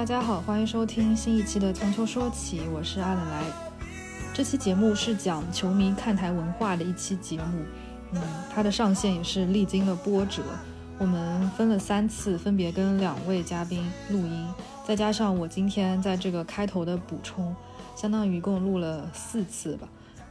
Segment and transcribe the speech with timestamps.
[0.00, 3.42] 大家好，欢迎收听新一期的《从球说起》，我是阿冷来。
[4.32, 7.62] 这期节目是讲球迷看台文化的一期节目，
[8.12, 10.42] 嗯，它的上线也是历经了波折，
[10.96, 14.48] 我们分了三次，分别跟两位嘉宾录音，
[14.86, 17.54] 再加上我今天在这个开头的补充，
[17.94, 19.86] 相当于一共录了四次吧。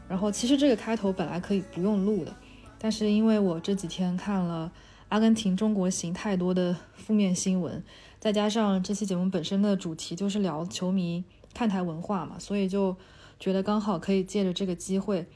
[0.07, 2.33] 然后其实这个开头本来可以不用录的，
[2.79, 4.71] 但是因为我这几天看了
[5.09, 7.83] 阿根廷中国行太多的负面新闻，
[8.19, 11.23] 再加上这期节目本身的主题就是聊球迷
[11.53, 12.95] 看台文化嘛，所以就
[13.39, 15.27] 觉得刚好可以借着这个机会，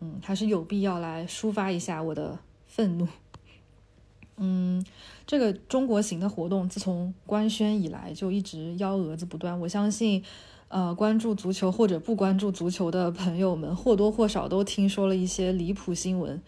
[0.00, 3.06] 嗯，还是有必要来抒发一下我的愤怒。
[4.38, 4.84] 嗯，
[5.26, 10.24] 这个中国行的活动自从官宣以来就一直幺蛾子不断，我相信。
[10.70, 16.42] 呃，关注足球或者不关注足球的朋友们，或多或少都听说了一些离谱新闻。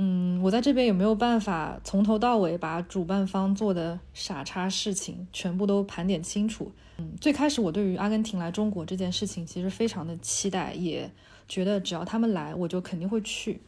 [0.00, 6.70] 嗯，我在这边也没有办法从头到尾把主办方做的傻叉事情全部都盘点清楚？
[6.98, 11.10] 嗯，最开始我对于阿根廷来中国这件事情其实非常的期待，也
[11.48, 13.60] 觉得只要他们来，我就肯定会去，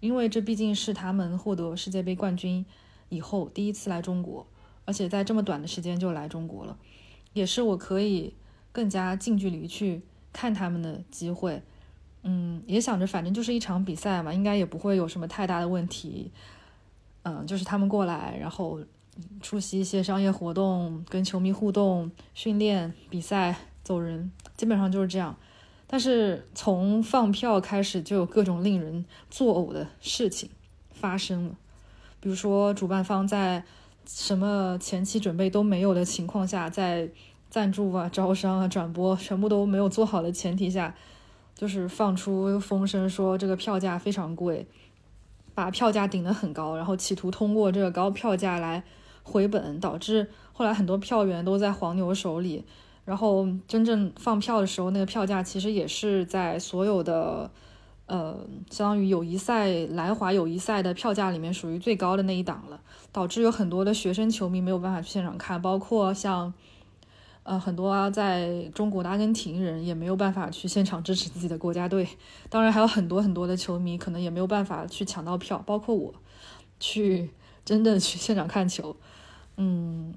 [0.00, 2.64] 因为这毕竟是他们获得世界杯冠军
[3.10, 4.46] 以后第一次来中国，
[4.86, 6.78] 而且在这么短的时间就来中国了，
[7.32, 8.34] 也是我可以。
[8.72, 11.62] 更加近距离去看他们的机会，
[12.26, 16.32] 嗯，也想着反正就是一场比赛嘛，应该也不会有什么太大的问题，
[17.22, 18.80] 嗯，就是他们过来，然后
[19.42, 25.36] 出席一些商业活动，跟球迷互动、训练、比赛、走人，基本上就是这样。
[25.86, 30.48] 但是从放票开始，就有各种令人作呕的事情
[30.90, 31.54] 发生了，
[32.20, 33.62] 比如说主办方在
[34.06, 37.10] 什么前期准备都没有的情况下，在
[37.50, 40.94] 赞助啊、招商啊、转播全部都没有做好的前提下，
[41.54, 44.66] 就是放出风声说这个票价非常贵，
[45.54, 48.82] 把票价顶得很高，然后企图通过这个高票价来
[49.22, 52.64] 回本，导致后来很多票源都在黄牛手里。
[53.04, 57.50] 然后真正放票的时候，那个票价其实也是在所有的
[58.06, 58.36] 呃，
[58.70, 62.80] 相当于友谊赛来华友谊赛的票价里面属于最高的那一档了，
[63.12, 66.52] 导致有很多的学生球迷没有办法去现场看，包括像。
[67.44, 72.08] 呃，很多啊，在中国的阿根廷人也没有办法去现场支持自己的国家队，
[72.48, 76.14] 当然还有很多很多的球迷可能也没有办法去抢到票，包括我，
[76.80, 77.28] 去
[77.62, 78.96] 真的去现场看球，
[79.58, 80.14] 嗯，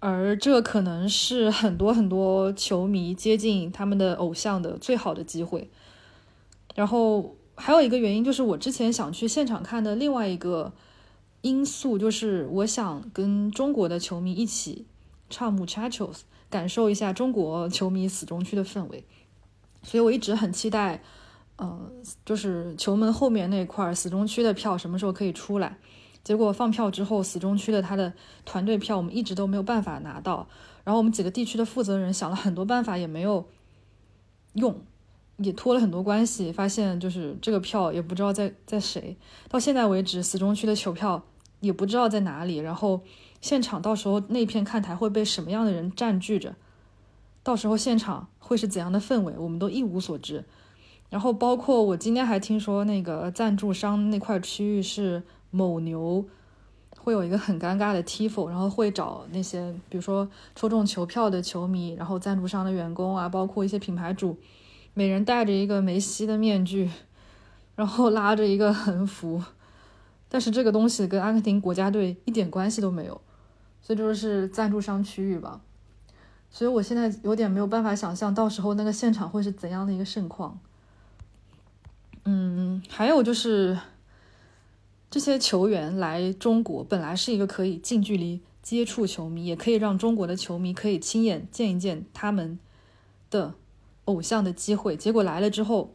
[0.00, 5.68] 而这可能是很多很多球迷接近他们的偶像的最好的机会。
[6.74, 10.72] 然后还有一个原因就是我之前想去现场看的另外一个
[11.42, 14.86] 因素，就是我想跟中国的球迷一起
[15.28, 16.20] 唱 Muchachos。
[16.50, 19.04] 感受一下中国球迷死忠区的氛围，
[19.82, 21.02] 所以我一直很期待，
[21.56, 21.92] 呃，
[22.24, 25.76] 就是球门后面那块死忠区的票什么时候可以出来。
[26.24, 28.12] 结果放票之后，死忠区的他的
[28.44, 30.48] 团队票我们一直都没有办法拿到。
[30.84, 33.46] 然后我们几个地区的负责人想了很多办法也没有
[34.54, 34.74] 用，
[35.36, 39.16] 也托了很多关系，发现就是这个票也不知道在在谁。
[39.48, 41.22] 到现在为止，死忠区的球票
[41.60, 42.56] 也不知道在哪里。
[42.56, 43.02] 然后。
[43.40, 46.54] 现场到时候那片看台会被什么样的人占据着？
[47.42, 49.34] 到时候现场会是怎样的氛围？
[49.38, 50.44] 我们都一无所知。
[51.08, 56.22] 然后包括我今天还听说那个赞助商那块区域是某牛，
[56.98, 64.36] 会有一个很尴尬的 tifo，然后会找那些比如说抽中球票的球迷，然后赞助商的员工啊，包括一些品牌主，
[64.92, 66.90] 每人戴着一个梅西的面具，
[67.74, 69.42] 然后拉着一个横幅，
[70.28, 73.18] 但是这个东西跟阿根廷国家队一点关系都没有。
[73.88, 75.62] 这就是赞助商区域吧，
[76.50, 80.60] 所以我现在有点没有办法想象到时候那个现场会是怎样的一个盛况。
[82.26, 83.78] 嗯，还有就是
[85.10, 92.58] 这些球员来中国本来是一个可以近距离接触球迷，也可以让中国的球迷可以亲眼见一见他们
[93.30, 93.54] 的
[94.04, 95.94] 偶像的机会，结果来了之后。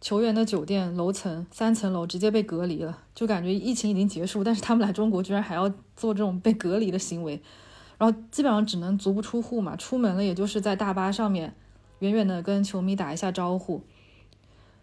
[0.00, 7.38] 球员的酒店楼层三层楼直接被隔离了，就感觉疫情已经结束，但是他们来中国居然还要做这种被隔离的行为，
[7.98, 11.54] 然后基本上只能足不出户嘛，出门了也就是在大巴上面
[11.98, 13.82] 远远的跟球迷打一下招呼，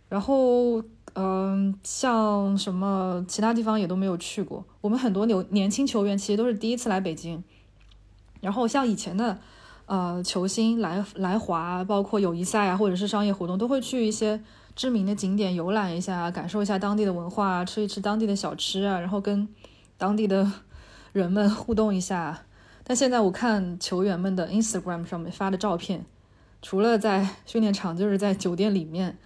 [0.08, 0.84] 然后
[1.14, 4.64] 嗯，像什么其他地方也都没有去过。
[4.82, 7.44] 我们很多年年轻球员其实都是第一次来北京，
[8.40, 9.40] 然后像以前的
[9.88, 14.40] 呃球星来来华，包括友谊赛啊或者是商业活动，都会去一些。
[14.78, 19.50] 知名的景点游览一下，感受一下当地的文化，吃一吃当地的小吃啊，然后跟
[19.98, 20.50] 当地的
[21.12, 22.44] 人们互动一下。
[22.84, 26.06] 但现在我看球员们的 Instagram 上面发的照片，
[26.62, 29.18] 除了在训练场，就是在酒店里面。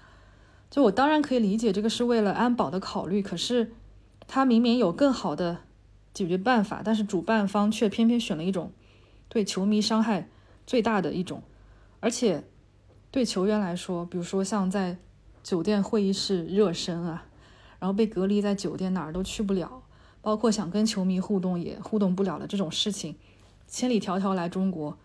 [0.70, 3.74] 就我当然可以理解这个是为了安保的考虑，可是
[4.26, 5.58] 他明明有更好的
[6.14, 8.72] 解决办法，但是主办方却偏偏选了一种
[9.28, 10.30] 对球迷伤害
[10.66, 11.44] 最大的一种。
[12.00, 12.46] 而且
[13.12, 14.98] 对球员来说，比如说像在
[15.44, 17.26] 酒店会议室热身啊，
[17.80, 19.82] 然后被隔离在酒店哪儿都去不了，
[20.22, 23.16] 包括想跟球迷互动也互动不了的这种事情，
[23.68, 24.98] 千里迢迢来中国，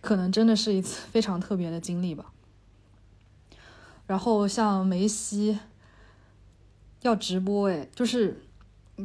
[0.00, 2.32] 可能真的是一次非常特别的经历吧。
[4.06, 5.60] 然后像梅西
[7.02, 8.42] 要直播，哎，就是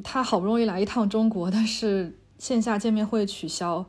[0.04, 3.86] 他好不容易来一趟中国，但是线下见面会取消，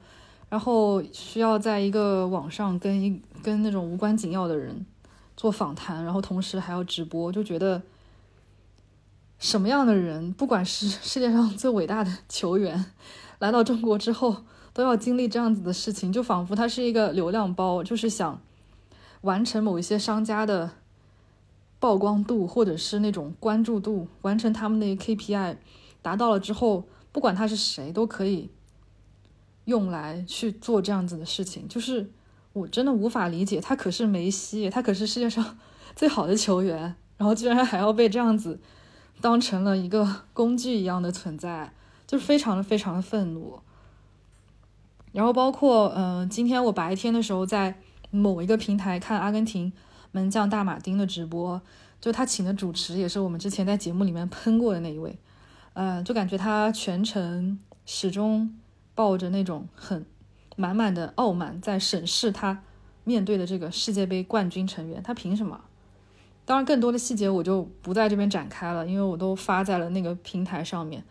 [0.50, 4.84] 然后需要在一个网上跟一跟那种无关紧要的人
[5.36, 7.82] 做访谈，然后同时还要直播，就觉得
[9.38, 12.92] 什么样的人，不管是 世界上最伟大的球员，
[13.38, 18.40] 来到中国之后都要经历这样子的事情，就仿佛他是一个流量包，就是想
[19.20, 20.70] 完成某一些商家的。
[21.78, 25.58] 曝光度或者是那种关注度，完成他们的 KPI
[26.00, 28.50] 达到了之后，不管他是谁都可以
[29.66, 31.68] 用来去做这样子的事情。
[31.68, 32.10] 就是
[32.56, 35.58] 我真的无法理解，他可是梅西，他可是世界上
[35.94, 38.58] 最好的球员，然后居然还要被这样子
[39.20, 41.72] 当成了一个工具一样的存在，
[42.06, 43.60] 就是非常的非常的愤怒。
[45.12, 47.78] 然后包括嗯，今天我白天的时候在
[48.10, 49.72] 某一个平台看阿根廷。
[50.12, 51.60] 门将大马丁的直播，
[52.00, 55.18] 就他请的主持也是我们之前在节目里面喷过的那一位，
[55.74, 58.56] 呃，就感觉他全程始终
[58.94, 60.06] 抱着那种很
[60.56, 62.62] 满满的傲慢，在审视他
[63.04, 65.60] 面对的这个世界杯冠军成员，他凭什么？
[66.44, 71.04] 当然，更多的细节我就不在这边展开了，因为我都发在了那个平台上面。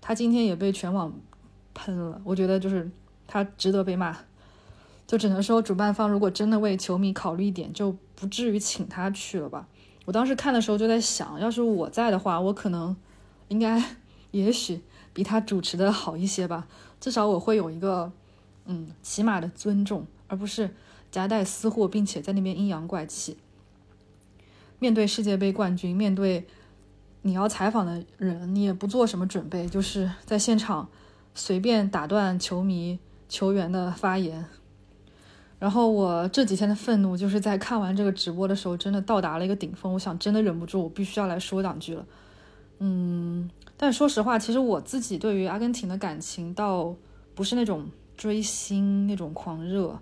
[0.00, 1.12] 他今天也被全网
[1.74, 2.90] 喷了，我觉得就是
[3.26, 4.16] 他值得被骂。
[5.06, 9.66] 就只能说，主办方如果真的为球迷考虑一点，就不至于请他去了吧。
[10.04, 12.94] 我当时看的时候就在想，要是我在的话，我可能
[13.48, 13.82] 应该
[14.30, 14.80] 也许
[15.12, 16.66] 比他主持的好一些吧。
[17.00, 18.12] 至少我会有一个
[18.68, 20.70] 嗯起码的尊重，而不是
[21.10, 23.36] 夹带私货，并且在那边阴阳怪气。
[24.78, 26.46] 面对世界杯冠军，面对
[27.22, 30.88] 你要采访的人，你也不做什么准备，就是在现场
[31.34, 34.44] 随便打断球迷球员的发言。
[35.58, 39.92] 然后我这几天的愤怒，就是在看完这个直播的时候，真的到达了一个顶峰。
[39.94, 42.06] 我想，真的忍不住，我必须要来说两句了。
[42.78, 46.94] 嗯，但说实话，其实我自己对于阿根廷的感情，倒
[47.34, 47.88] 不是那种
[48.18, 49.98] 追星那种狂热，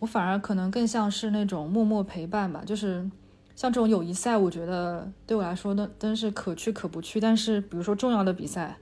[0.00, 2.62] 我反而可能更像是那种默默陪伴吧。
[2.66, 3.10] 就是
[3.56, 7.18] 像这种友谊赛，我觉得对我来说，都真是可去可不去。
[7.18, 8.76] 但是，比如说重要的比赛，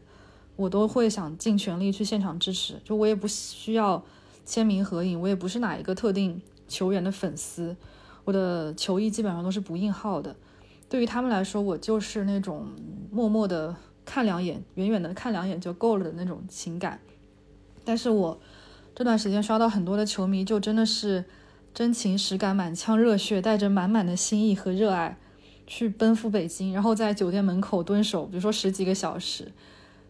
[0.56, 2.80] 我都会想尽全力去现场支持。
[2.82, 4.02] 就我也不需要。
[4.42, 7.76] 签名合影，我也不是哪一个特定球员的粉丝，
[8.24, 10.34] 我的球衣基本上都是不印号的。
[10.88, 12.66] 对于他们来说，我就是那种
[13.12, 16.98] 默默的看两眼，远远的看两眼就够了的那种情感。
[17.84, 18.40] 但是我
[18.94, 21.24] 这段时间刷到很多的球迷，就真的是
[21.72, 25.16] 真情实感、满腔热血，带着满满的心意和热爱
[25.66, 29.52] 去奔赴北京，然后在酒店门口蹲守，比如说十几个小时，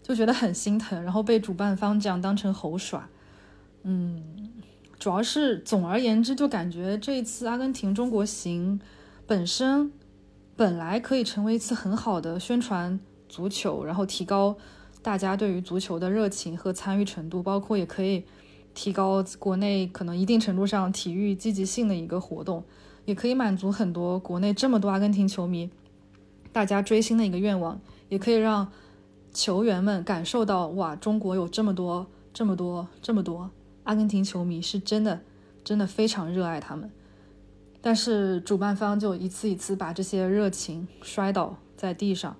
[0.02, 3.08] 就觉得很心疼，然后被主办方这样当成猴耍。
[3.82, 4.50] 嗯，
[4.98, 8.80] 主要是总而言之，就感觉这一次阿根廷中国行
[9.26, 9.92] 本身
[10.56, 12.98] 本来可以成为一次很好的宣传
[13.28, 14.56] 足球，然后提高
[15.02, 18.24] 大家对于足球的热情和参与程度，包括也可以
[18.74, 22.62] 提高国内可能一定程度上体育积极性的一个活动，
[23.04, 25.70] 也可以满足很多国内这么多阿根廷球迷
[26.52, 28.70] 大家追星的一个愿望，也可以让
[29.32, 33.50] 球员们感受到哇，中国有这么多这么多这么多。
[33.84, 35.20] 阿根廷球迷是真的，
[35.64, 36.90] 真的非常热爱他们，
[37.80, 42.36] 但是主办方就一次一次把这些热情摔倒在地上，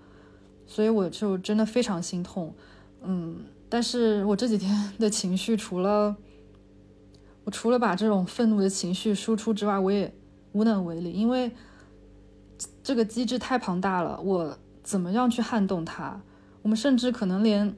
[0.70, 2.54] 所以我就真的非常心痛。
[3.02, 6.16] 嗯，但是我这几天 的情绪，除了
[7.42, 10.14] 我除了把这种愤怒的情绪输出之外，我也
[10.52, 11.50] 无能为力，因为
[12.84, 16.20] 这个机制太庞大了，我怎么样去撼动它？
[16.62, 17.74] 我们甚至可能连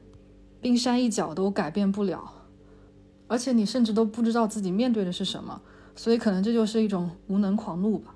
[0.60, 2.30] 冰山一角都改变不了。
[3.28, 5.62] 而且你甚至都不知道自己面对的是什么，
[5.96, 8.14] 所以可能这就是一种无能狂怒吧。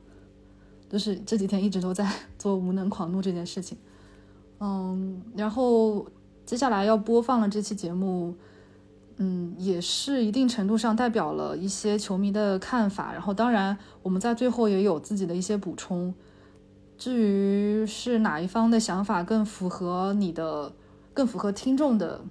[0.91, 2.07] 就是这几天一直都在
[2.37, 3.79] 做无能狂怒这件事情。
[4.61, 6.07] 嗯，然后
[6.45, 8.35] 接下来要播放的这期节目，
[9.17, 13.13] 嗯，也是一定程度上代表了一些球迷的看法。
[13.13, 16.15] 然后当然我们在最后也有自己的一些补充。
[16.99, 20.73] 至于是哪一方的想法更符合你的，
[21.13, 22.23] 更符合听众的。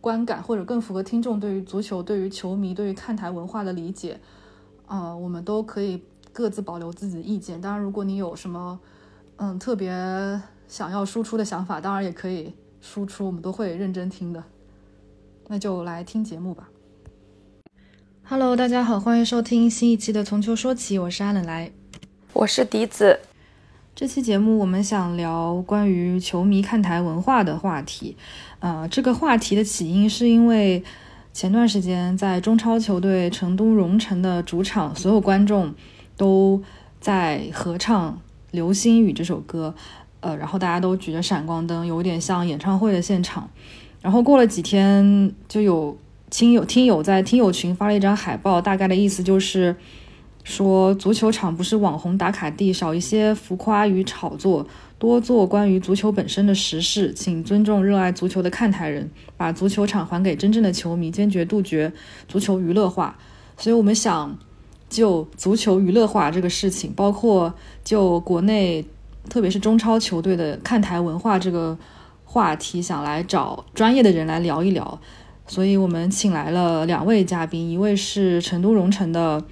[0.00, 4.18] 观感或者更符合听众对于足球、对于球迷、对于看台文化的理解，
[4.84, 7.60] 啊，我们都可以各自保留自己的意见。
[7.60, 8.80] 当然，如果你有什么
[9.36, 9.92] 嗯特别
[10.72, 12.50] 想要输出的想法，当然也可以
[12.80, 14.42] 输出，我们都会认真听的。
[15.48, 16.70] 那就来听节目吧。
[18.22, 21.70] Hello，大家好，欢迎收听新一期的《从球说起》，我是阿冷来，
[22.32, 23.20] 我是笛子。
[23.94, 28.16] 这期节目我们想聊关于球迷看台文化的话题。
[28.60, 30.82] 呃，这个话题的起因是因为
[31.34, 35.74] 前段时间在中超球队成都蓉城的主场，所有观众
[36.16, 36.62] 都
[36.98, 38.14] 在合唱
[38.52, 39.74] 《流星雨》这首歌。
[40.22, 43.50] 呃，然后大家都举着闪光灯，有点像演唱会的现场。
[44.00, 45.98] 然后过了几天，就有
[46.30, 49.74] 亲友听友在听友群发了一张海报，大概的意思就是
[50.44, 54.66] 说，足球场不是网红打卡地，少一些浮夸与炒作，
[54.98, 61.92] 多做关于足球本身的实事，请尊重热爱足球的看台人，把足球场还给真正的球迷，坚决杜绝
[62.28, 63.18] 足球娱乐化。
[63.56, 64.38] 所以我们想
[64.88, 67.52] 就足球娱乐化这个事情，包括
[67.84, 68.84] 就国内。
[69.28, 71.76] 特别是中超球队的看台文化这个
[72.24, 75.00] 话题，想来找专业的人来聊一聊，
[75.46, 79.42] 所以我们请来了两位嘉宾，一位是成都蓉城的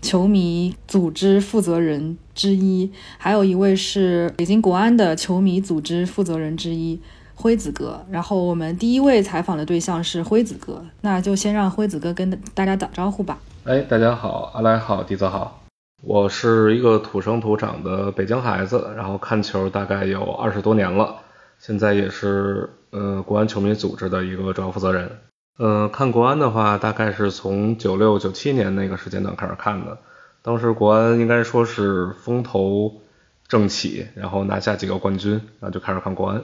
[0.00, 7.00] 球迷组织负责人之一，还有一位是北京国安的球迷组织负责人之一，
[7.34, 8.04] 辉子哥。
[8.10, 13.38] 然后我们第一位采访的对象是辉子哥，那就先让辉子哥跟大家打招呼吧。
[13.64, 15.61] 哎，大家好，阿来好，迪泽好。
[16.04, 21.14] 我是一个土生土长的北京孩子，然后看球大概有二十多年了，
[21.60, 25.20] 现在也是呃国安球迷组织的一个主要负责人。
[25.60, 29.96] 嗯，看国安的话，大概是从九六九七年那个时间段开始看的，
[30.42, 33.00] 当时国安应该说是风头
[33.46, 36.42] 正起，然后拿下几个冠军，然后就开始看国安。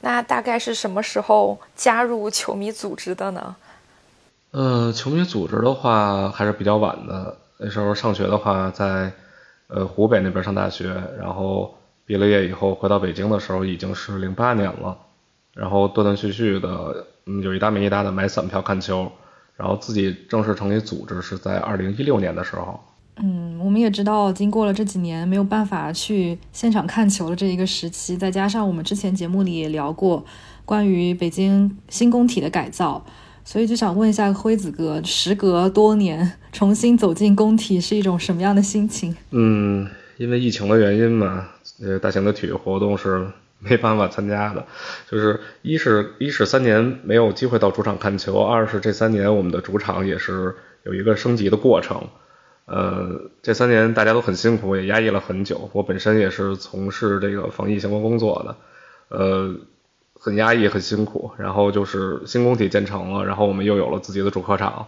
[0.00, 3.54] 那大概是什么时候加入球迷组织的呢？
[4.52, 7.36] 呃，球迷组织的话还是比较晚的。
[7.58, 9.12] 那时候上学的话，在
[9.68, 14.96] 呃湖北那边上大学，然后毕了业以后回到北京的时候已经是零八年了，
[15.54, 19.10] 然后断断续续的，嗯，有一搭没一搭的买散票看球，
[19.56, 22.78] 然后自己正式成立组织是在二零一六年的时候。
[23.16, 30.24] 嗯，我们也知道，经过了这几年没有办法去现场看球的这一个时期，再加上我们之前节目里也聊过
[30.64, 33.04] 关于北京新工体的改造。
[33.44, 39.14] 所以就想问一下辉子哥，时隔多年重新走进工体是一种什么样的心情？
[39.32, 39.86] 嗯，
[40.16, 41.46] 因为疫情的原因嘛，
[41.82, 43.26] 呃，大型的体育活动是
[43.58, 44.64] 没办法参加的。
[45.10, 52.02] 就是一是一是三年没有机会到主场看球，二是这三年我们的主场也是有一个升级的过程。
[52.64, 55.68] 呃，这三年大家都很辛苦，也压抑了很久。
[55.74, 59.54] 我本身也是从事这个防疫相关工作的，呃。
[60.24, 64.86] 很压抑，很辛苦，然后就是新工体建成了，然后我们又有了自己的主客场，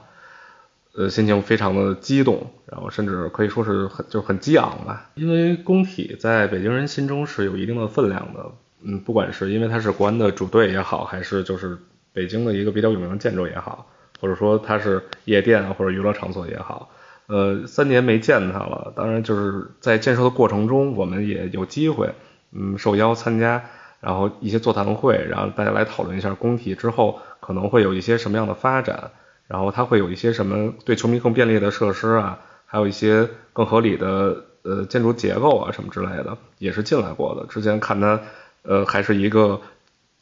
[0.95, 5.11] 呃，心情非常的激动，然后甚至可以说是很就很激昂吧。
[5.14, 8.50] 因为工体在北京人心中是有一定的分量的，
[8.83, 11.76] 嗯，不管是因为它是国安的主队也好，还是就是
[12.14, 13.87] 北京的一个比较有名的建筑也好，
[14.19, 16.88] 或者说它是夜店或者娱乐场所也好，
[17.26, 22.14] 呃，三年没见它了，当然就是在建设的过程中，我们也有机会，
[22.52, 23.62] 嗯，受邀参加。
[24.07, 29.11] 然后一些座谈会，然后大家来讨论一下工体之后可能会有一些什么样的发展，
[29.49, 37.49] 然后它会有一些什么对球迷更便利的设施啊，还有一些更合理的呃建筑结构啊什么之类的，也是进来过的。
[37.49, 38.21] 之前看它
[38.63, 39.61] 呃还是一个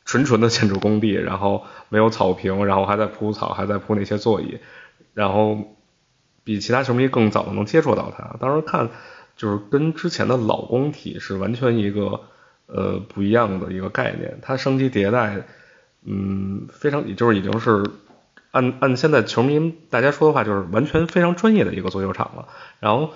[0.06, 4.60] 纯纯的建筑工地，然后没有草坪，然后还在铺草，还在铺那些座椅，
[5.12, 5.58] 然后
[6.42, 8.34] 比其他球迷更早的能接触到它。
[8.40, 8.88] 当时看
[9.36, 12.22] 就是跟之前的老工体是完全一个。
[12.66, 15.42] 呃，不一样的一个概念，它升级迭代，
[16.04, 17.84] 嗯，非常，就是已经是
[18.50, 22.48] 按按现在球迷大家说的话，就是完全非常专业的一个足球场了。
[22.80, 23.10] 然后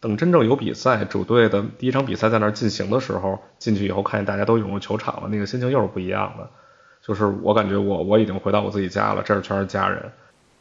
[0.00, 6.50] 等真正有比赛，主队的第一场比赛在那儿进行的时候，进去以后看见大家都涌入球场了，那个心情又是不一样的。
[7.04, 10.12] 就是我感觉我我已经回到我自己家了，这儿全是家人。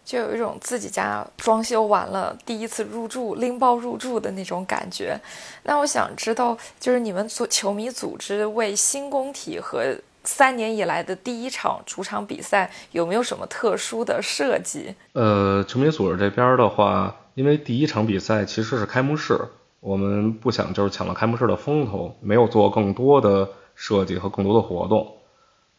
[0.03, 5.19] 就有一种自己家装修完了第一次入住拎包入住的那种感觉。
[5.63, 14.93] 那我想知道，就是你们组球迷组织为新工体和三年以来的第一场主场比赛有没有什么特殊的设计？
[15.13, 19.39] 呃，球迷组织这边的话，因为第一场比赛其实是开幕式，
[19.79, 25.11] 我们不想就是抢了开幕式的风头，没有做更多的设计和更多的活动。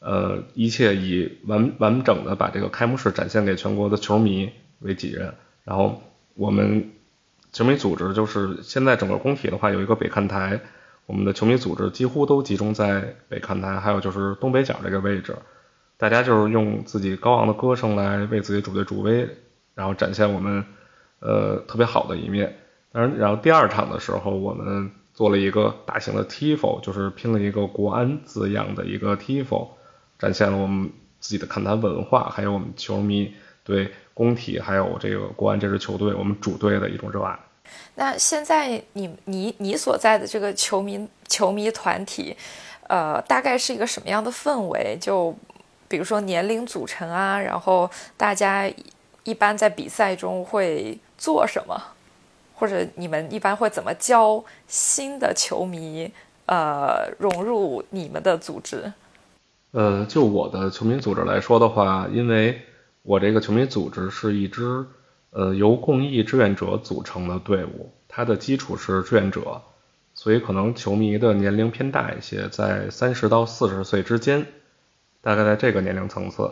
[0.04, 5.32] 呃，一切以完完整的把这个开幕式展现给全国的球迷为己任。
[5.62, 6.02] 然后
[6.35, 6.90] 我们
[7.52, 10.61] 球迷组织就是现在整个工体的话有一个北看台，
[11.06, 15.37] 我们的球迷组织几乎都集中在北看台，还有就是东北角这个位置。
[15.99, 19.28] 大家就是用自己高昂的歌声来为自己主队助威，
[19.76, 20.64] 然后展现我们
[21.21, 22.59] 呃特别好的一面。
[22.90, 29.68] 当然，然后第二场的时候，我们做了一个大型的 tifo，就是拼了一个国安字样的一个 tifo。
[30.23, 30.88] 展现了我们
[31.19, 37.37] 自己的看台文化，还有我们球迷对工体还有这个国安这支球队，我们主队的一种热爱。
[37.97, 42.37] 那现在你你你所在的这个球迷球迷团体，
[42.87, 44.97] 呃，大概是一个什么样的氛围？
[45.00, 45.37] 就
[45.88, 48.71] 比如说年龄组成啊，然后大家
[49.25, 51.83] 一般在比赛中会做什么，
[52.55, 56.09] 或者你们一般会怎么教新的球迷
[56.47, 58.93] 呃融入你们的组织？
[59.73, 62.62] 呃，就我的球迷组织来说的话，因为
[63.02, 64.87] 我这个球迷组织是一支。
[65.35, 69.62] 呃，由公益志愿者组成的队伍，它的基础是志愿者，
[70.12, 74.47] 所以可能球迷的年龄偏大一些，在三十到四十岁之间，
[75.23, 76.50] 大概在这个年龄层次。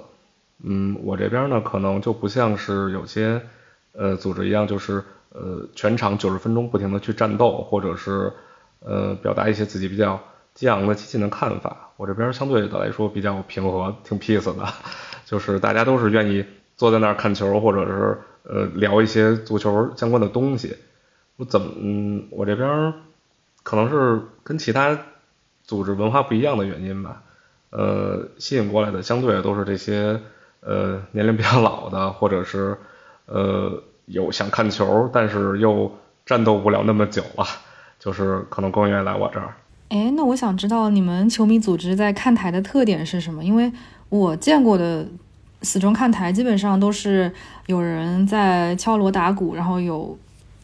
[0.65, 3.43] 嗯，我这边呢，可能就不像是有些
[3.93, 8.33] 呃组织一样，就是呃全场九十分钟不停的去战斗，或者是
[8.79, 10.19] 呃表达一些自己比较
[10.61, 11.91] 激昂的激进的看法。
[11.97, 14.67] 我这边相对的来说比较平和，挺 peace 的，
[15.25, 16.45] 就是大家都是愿意
[16.77, 18.19] 坐在那儿看球，或者是。
[18.43, 20.75] 呃，聊一些足球相关的东西，
[21.37, 22.95] 我怎么，嗯，我这边
[23.63, 24.99] 可能是跟其他
[25.63, 27.23] 组织文化不一样的原因吧，
[27.69, 30.21] 呃，吸引过来的相对都是这些
[30.61, 32.79] 呃年龄比较老的，或者是
[33.27, 37.45] 呃有想看球，但是又战斗不了那么久了，
[37.99, 39.55] 就是可能更愿意来我这儿。
[39.91, 43.45] 哎，那我想知道你们球迷组织在看台的特点是什么？
[43.45, 43.71] 因为
[44.09, 45.07] 我见过的。
[45.63, 47.31] 死忠看台基本上都是
[47.67, 50.19] 有人在敲锣打鼓，然后有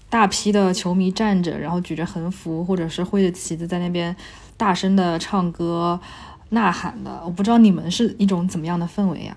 [0.08, 4.16] 大批的球迷站着，然后举着横幅或者是挥着旗子在那边
[4.56, 6.00] 大声的唱歌
[6.48, 7.20] 呐喊的。
[7.26, 9.36] 我不知道你们是一种怎么样的氛围呀？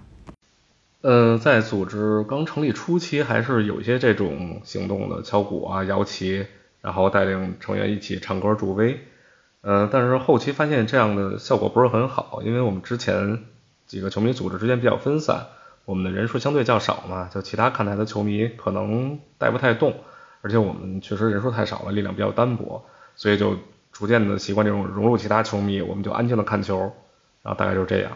[1.01, 6.45] 呃，在组织刚成立初期，还是有一些这种行动的，敲鼓啊、摇旗，
[6.79, 8.97] 然后带领成员一起唱歌助威。
[9.61, 13.43] 呃，但是后期发现这样的效果不是很好，因为我们之前。
[13.89, 15.47] 几个球迷组织之间比较分散，
[15.85, 19.95] 我们的人数相对较少嘛，就其他看台的球迷可能带不太动，
[20.43, 23.55] 而且我们确实人数太少了，力量比较单薄，所以就
[23.91, 26.77] 逐渐的习惯这种融入其他球迷，我们就安静的看球，
[27.41, 28.11] 然后大概就是这样。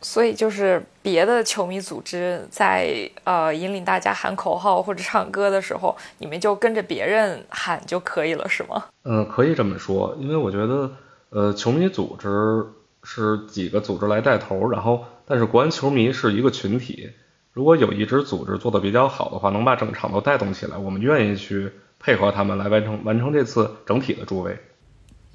[0.00, 8.84] 所以就是别的球迷组织在呃引领大家喊口号或者唱歌的时候，你们就跟着别人喊就可以了，是吗？
[9.04, 10.90] 嗯，可以这么说，因为我觉得
[11.30, 12.66] 呃球迷组织。
[13.08, 17.12] 是几个组织来带头，然后但是国安球迷是一个群体，
[17.52, 24.58] 如果有一支组织做的比较好的话，能把整场都带动起来，我们愿意去配合他们来完成完成这次整体的助威。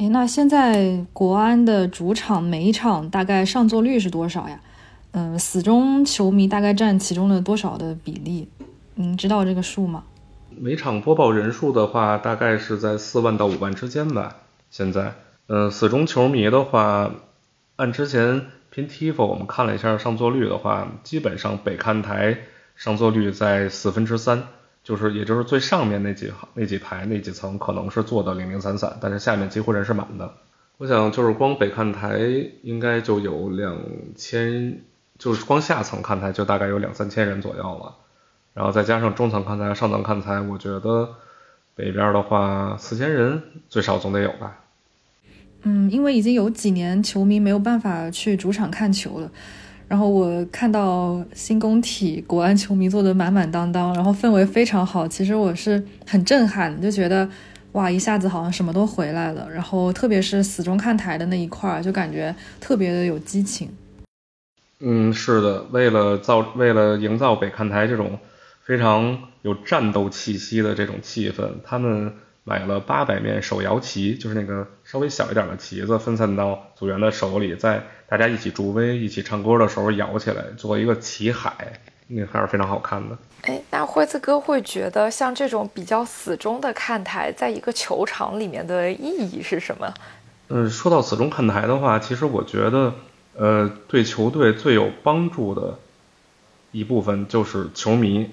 [0.01, 4.59] 哎，那现在国安的主场每一场大概上座率是多少呀？
[5.11, 8.47] 嗯，死忠球迷大概占其中的多少的比例？
[8.95, 10.03] 您知道这个数吗？
[10.49, 14.37] 每场播报人数的话，大概是在四万到五万之间吧。
[14.71, 15.13] 现在，
[15.45, 17.11] 嗯，死忠球迷的话。
[17.75, 22.39] 按之前拼 TIFO，我们看了一下上座率的话，基本上北看台
[22.75, 24.47] 上座率在四分之三，
[24.83, 30.33] 就是也就是最上面那几行那几排那几层可能是坐的零零散散，但是下面几乎人是满的。
[30.77, 32.17] 我想就是光北看台
[32.63, 33.77] 应该就有两
[34.15, 34.81] 千，
[35.19, 37.95] 就是光下层看台就大概有两三千人左右了，
[38.55, 41.07] 然后再加上中层看台、上层看台，我觉得
[41.75, 44.57] 北边的话四千人最少总得有吧。
[45.61, 49.31] 嗯，因为已经有几年球迷没有办法去主场看球了，
[49.91, 57.27] 然后我看到新工体国安球迷坐得满满当当，然后氛围非常好，其实我是很震撼，就觉得
[57.73, 59.45] 哇，一下子好像什么都回来了。
[59.51, 63.67] 然后特别是死忠看台的那一块儿，就感觉特别的有激情。
[64.79, 68.17] 嗯，是的，为了造，为了营造北看台这种
[68.63, 72.13] 非常有战斗气息的这种气氛，他们。
[72.43, 83.17] 买了八百面手摇旗，就是那个稍微小一点的旗子，分散到组员的手里，在大家一起助威、一起唱歌的时候摇起来，做一个旗海，那还是非常好看的。
[83.43, 89.93] 哎，那辉子哥会觉得像这种比较死忠的看台，在一个球场里面的意义是什么？
[90.49, 92.93] 嗯，说到死忠看台的话，其实我觉得，
[93.35, 95.77] 呃，对球队最有帮助的
[96.71, 98.31] 一部分就是球迷。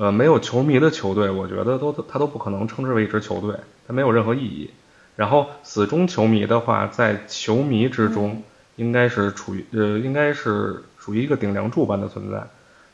[0.00, 3.54] 呃，没有球迷的球队，我觉得都他都不可能称之为一支球队，
[3.86, 4.70] 它没有任何意义。
[5.14, 8.42] 然后死忠球迷的话，在球迷之中
[8.76, 12.42] 应该是处于呃，应该是属于一个顶梁柱般的存在，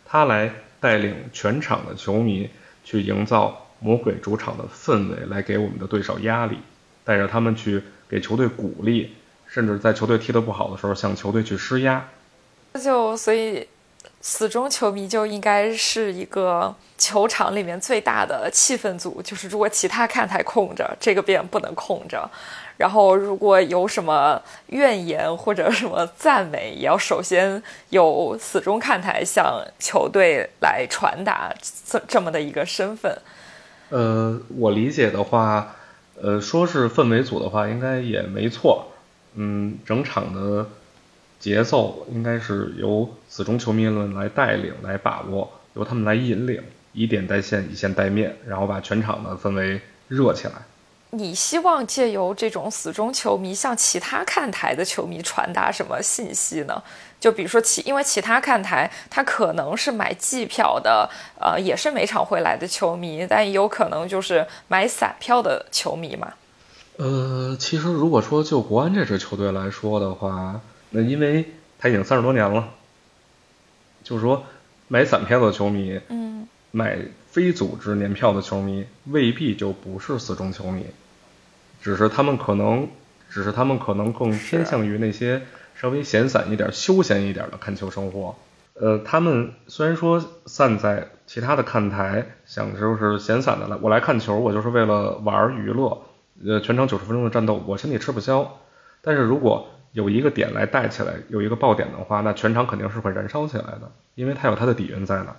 [0.05, 2.51] 他来带领全场的球迷
[2.83, 6.59] 去营造魔鬼主场的氛围，来给我们的对手压力，
[7.05, 9.13] 带着他们去给球队鼓励，
[9.47, 12.09] 甚至在球队踢得不好的时候向球队去施压。
[12.83, 13.69] 就所以。
[14.29, 22.29] 死忠球迷就应该是一个球场里面最大的气氛组，就是如果其他看台空着，这个边不能空着。
[22.77, 31.55] 然后如果有什么怨言或者什么赞美，也要首先有死忠看台向球队来传达
[31.87, 33.17] 这这么的一个身份。
[33.91, 35.77] 呃，我理解的话，
[36.21, 38.89] 呃，说是氛围组的话，应该也没错。
[39.37, 40.67] 嗯，整场的。
[41.47, 46.61] 节奏应该是由死忠球迷们来带领、来把握，由他们来引领，
[46.93, 50.55] 以点带线，以线带面，然后把全场的氛围热起来。
[51.11, 56.83] 你希望借由这种死忠球迷向其他看台的球迷传达什么信息呢？
[57.21, 61.09] 就比如说其，因为其他看台他可能是买季票的，
[61.41, 66.33] 呃，也是每场会来的球迷，但也有可能就是买散票的球迷嘛。
[66.97, 70.61] 呃，其实如果说就国安这支球队来说的话。
[70.97, 71.45] 那因为
[71.79, 72.71] 他已经三十多年了，
[74.03, 74.47] 就是说
[74.89, 80.87] 买散票的球迷，嗯，买非组织年票的球迷未必就不是死忠球迷，
[81.83, 82.89] 只是他们可能，
[83.29, 85.43] 只是他们可能更偏向于那些
[85.75, 88.35] 稍微闲散一点、休闲一点的看球生活。
[88.73, 96.07] 呃，他们虽然说散在其他的看台，想就是闲散的来，我来看球，我就是为了玩娱乐，
[96.43, 98.59] 呃，全场九十分钟的战斗，我身体吃不消。
[99.03, 105.35] 但是如果有一个点来带起来，有一个爆点的话，那全场肯定是会燃烧起来的，因为它有它的底蕴在那。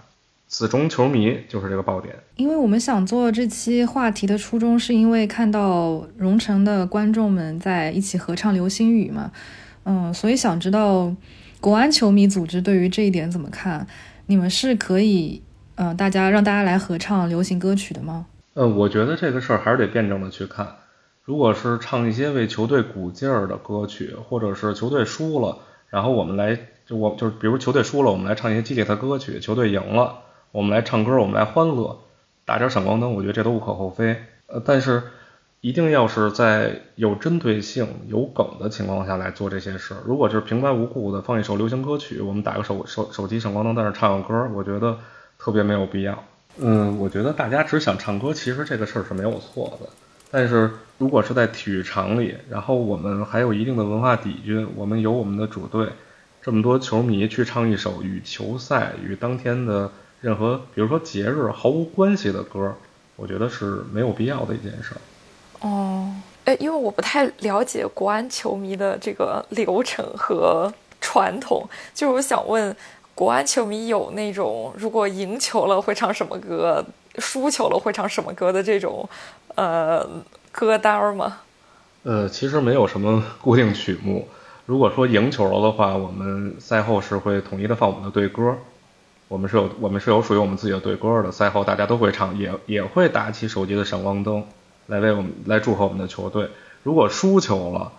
[0.48, 2.16] 死忠球迷就是这个爆点。
[2.38, 9.32] 因为我们想做这期话题的初衷，是因为看到蓉城的观众们在一起合唱《流星雨》嘛，
[9.84, 11.14] 嗯，所以想知道
[11.62, 13.86] 国安球迷组织对于这一点怎么看？
[14.26, 15.44] 你们是可以，
[15.76, 18.26] 嗯，大家让大家来合唱流行歌曲的吗？
[18.56, 20.66] 呃，我觉得这个事儿还是得辩证的去看。
[21.28, 25.58] 如果是唱一些为球队鼓劲儿的歌曲，或者是球队输了，
[25.90, 30.20] 然后我们来就我就是比如球队输了，我们来唱一些激励的歌曲；球队赢了，
[30.54, 32.00] 我们来唱歌，我们来欢乐，
[32.46, 34.16] 打点闪光灯，我觉得这都无可厚非。
[34.46, 35.04] 呃，但是
[35.60, 39.96] 一定要是在有针对性、有梗的情况下来做这些事。
[40.06, 44.98] 如果是平白无故的放一首流行歌曲，我们打个手手手机闪光灯在那唱个歌，我觉得
[45.38, 46.24] 特别没有必要。
[46.58, 49.90] 嗯，我觉得大家只想唱歌，其实这个事儿是没有错的。
[50.30, 55.88] 但是如果是在体育场里，然后我们还有一定的文化底蕴，我们有我们的主队，
[56.42, 62.76] 这么多球迷去唱一首与球赛与当天的任何，比如说节日毫无关系的歌，
[63.16, 64.96] 我觉得是没有必要的一件事。
[65.62, 66.12] 哦，
[66.46, 72.76] 哎，因为我不太了解国安球迷的这个流程和传统，就是我想问，
[73.16, 76.84] 国安球迷有那种如果赢球了会唱什么歌，
[77.18, 79.08] 输球了会唱什么歌的这种？
[79.58, 80.08] 呃，
[80.52, 81.40] 歌单吗？
[82.04, 84.28] 呃，其实没有什么固定曲目。
[84.68, 88.56] 如果说赢球了的话，我们赛后是会统一的放我们的队歌。
[89.28, 91.32] 我们是有我们是有属于我们自己的队歌的。
[91.32, 94.46] 赛后大家都会唱，也也会打起手机的闪光灯，
[94.86, 96.52] 来为我们来祝贺我们的球队。
[96.84, 97.92] 如果输球了，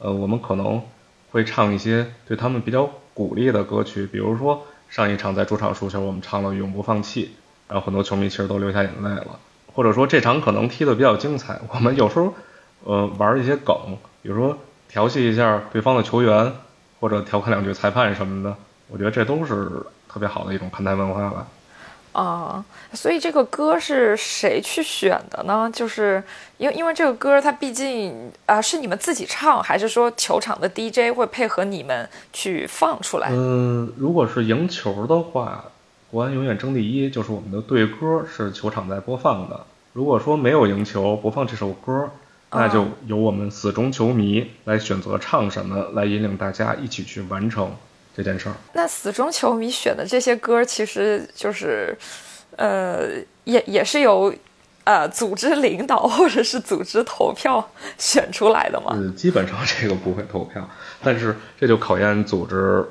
[0.00, 0.82] 呃，我们可能
[1.30, 7.26] 会唱一些对他们比较鼓励的歌曲，比如说上一场在主场输球，我们唱了《永不放弃》，
[7.72, 9.38] 然后很多球迷其实都流下眼泪了。
[9.74, 12.32] 或者说这场可能踢得比较精彩， 我们有时候，
[12.84, 13.76] 呃，玩一些梗，
[14.22, 14.56] 比如说
[14.88, 16.52] 调戏一下对方的球员，
[17.00, 18.56] 或者调侃两句裁判什么的，
[18.88, 19.68] 我觉得这都是
[20.08, 21.46] 特别好的一种看台文化吧。
[22.12, 25.68] 啊，所以这个歌是谁去选的呢？
[25.74, 26.22] 就是
[26.58, 33.30] 因为因为这个歌它毕竟啊是你们自己唱，还是说球场的 DJ 会配合你们去放出来？
[33.32, 35.64] 嗯，如果是赢球的话。
[36.14, 39.60] 国安永远争第一，就是我们的队歌是球场在播放的。
[39.92, 42.08] 如果说没有赢球，播放这首歌，
[42.52, 47.74] 那就由我们死忠球迷来选择唱什么，来引领大家一起去完成
[48.16, 48.54] 这件事儿。
[48.74, 51.98] 那死忠球迷选的这些歌，其实就是，
[52.54, 53.08] 呃，
[53.42, 54.32] 也也是由，
[54.84, 58.92] 呃，组织领导或者是组织投票选出来的吗？
[58.94, 60.70] 嗯，基本上这个不会投票，
[61.02, 62.84] 但是这就考验组织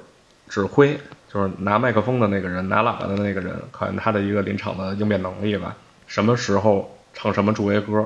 [0.50, 1.00] 指挥。
[1.34, 5.76] 就是拿麦克风的那个人，拿喇叭的那个人，考验他的一个临场的应变能力吧。
[6.06, 8.06] 什么时候唱什么助威歌？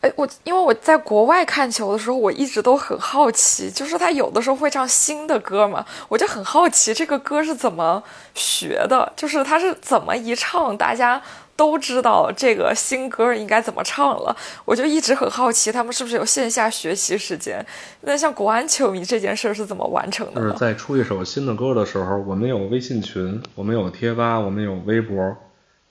[0.00, 8.02] 哎，我因为我在国外看球的时候，我一直都很好奇，就是他有的时候会唱新的歌嘛，我就很好奇这个歌是怎么
[8.34, 11.20] 学的，就是他是怎么一唱大家。
[11.62, 17.64] 都知道这个新歌应该怎么唱了，我就一直很好奇，他们是不是有线下学习时间？
[18.00, 20.40] 那像国安球迷这件事是怎么完成的？
[20.40, 25.36] 就是在出一首新的歌的时候，我们有微信群，我们有贴吧，我们有微博，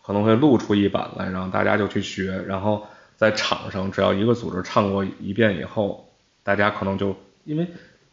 [0.06, 2.44] 可能会录出一版来，然后大家就去学。
[2.46, 6.06] 然后在场上，只要一个组织唱过一遍以后，
[6.44, 7.66] 大家可能就因为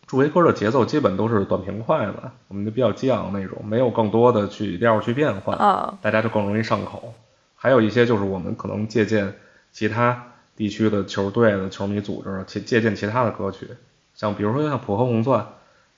[0.07, 7.13] 助威歌的节奏基本都是短平快的，我们就比较激昂那种，没有更多的去调去变换，啊，大家就更容易上口。
[7.61, 9.35] 还有一些就是我们可能借鉴
[9.73, 13.69] 其他地区的球队的球迷组织，借借鉴其他的歌曲，
[14.15, 15.41] 像比如说像《浦和红钻》，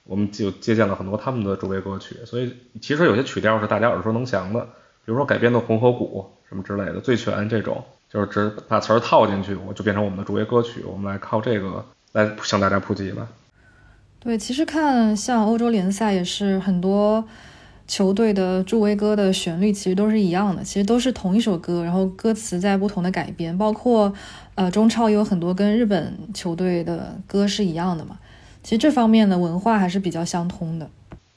[0.05, 4.61] 我们就借鉴了很多他们的助威歌曲，所以其实有些曲调是大家耳熟能详的，
[5.05, 13.29] 比如说改编的《红河谷》什么之类的，《醉拳》这种，就是只把词儿套进去，我就变成我们的助威歌曲，我们来靠这个来向大家普及吧。
[14.19, 17.23] 对，其实看像欧洲联赛也是很多。
[17.91, 24.13] 球队的助威歌的旋律其实都是一样的，其实都是同一首歌，然后歌词在不同的改编，包括
[24.55, 28.17] 呃中超也有很多跟日本球队的歌是一样的嘛。
[28.63, 30.89] 其实这方面的文化还是比较相通的。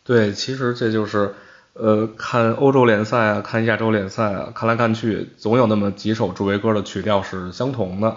[0.03, 1.33] 对，其实这就是
[1.73, 8.15] 呃看欧洲联赛啊，看亚洲联赛啊，看来看去总有那么几首助威歌的曲调是相同的。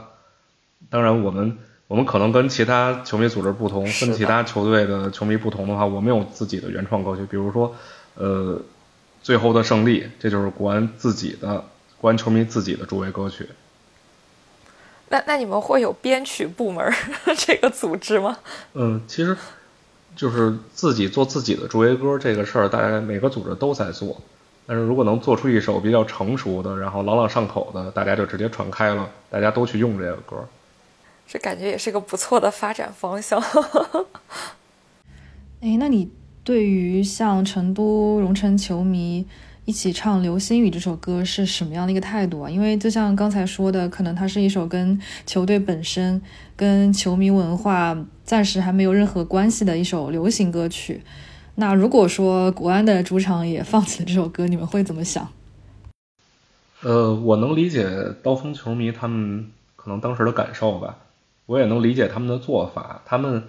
[0.91, 1.57] 当然，我们
[1.89, 7.75] 我们可能跟其他球迷组织不同，跟其他球队的球迷不同的话，我们有自己的原创歌曲，比如说。
[8.17, 8.61] 呃，
[9.23, 11.65] 最后的胜利，这就是国安自己的
[12.01, 13.49] 国安球迷自己的助威歌曲。
[15.09, 16.93] 那那你们会有编曲部门
[17.39, 18.39] 这个组织吗？
[18.75, 19.37] 嗯，其实
[20.17, 24.21] 就是自己做自己的助威歌这个事儿，大概每个组织都在做。
[24.67, 30.49] 但是如果能做出一首比较成熟的，然后朗朗上口的，大家就直接传开了，大家都去用这个歌。
[31.29, 33.41] 这感觉也是个不错的发展方向。
[35.61, 36.11] 哎，那你？
[36.47, 39.27] 对于像成都蓉城球迷
[39.65, 42.49] 一起唱《流星雨》这首歌是什么样的一个态度啊？
[42.49, 46.23] 因为就像刚才说的，可能它是一首跟球队本身、
[46.55, 51.03] 跟球迷文化暂时还没有任何关系的一首流行歌曲。
[51.57, 55.29] 那如果说国安的主场也放起了这首歌，你们会怎么想？
[56.83, 57.89] 呃，我能理解
[58.23, 60.97] 刀锋球迷他们可能当时的感受吧，
[61.47, 63.43] 我也能理解他们的做法，他们。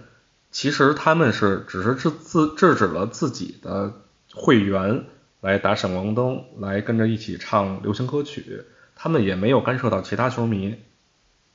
[0.52, 3.94] 其实他们是只是制自制止了自己的
[4.34, 5.04] 会员
[5.42, 8.64] 来打闪光灯，来跟着一起唱流行歌曲，
[8.96, 10.76] 他们也没有干涉到其他球迷。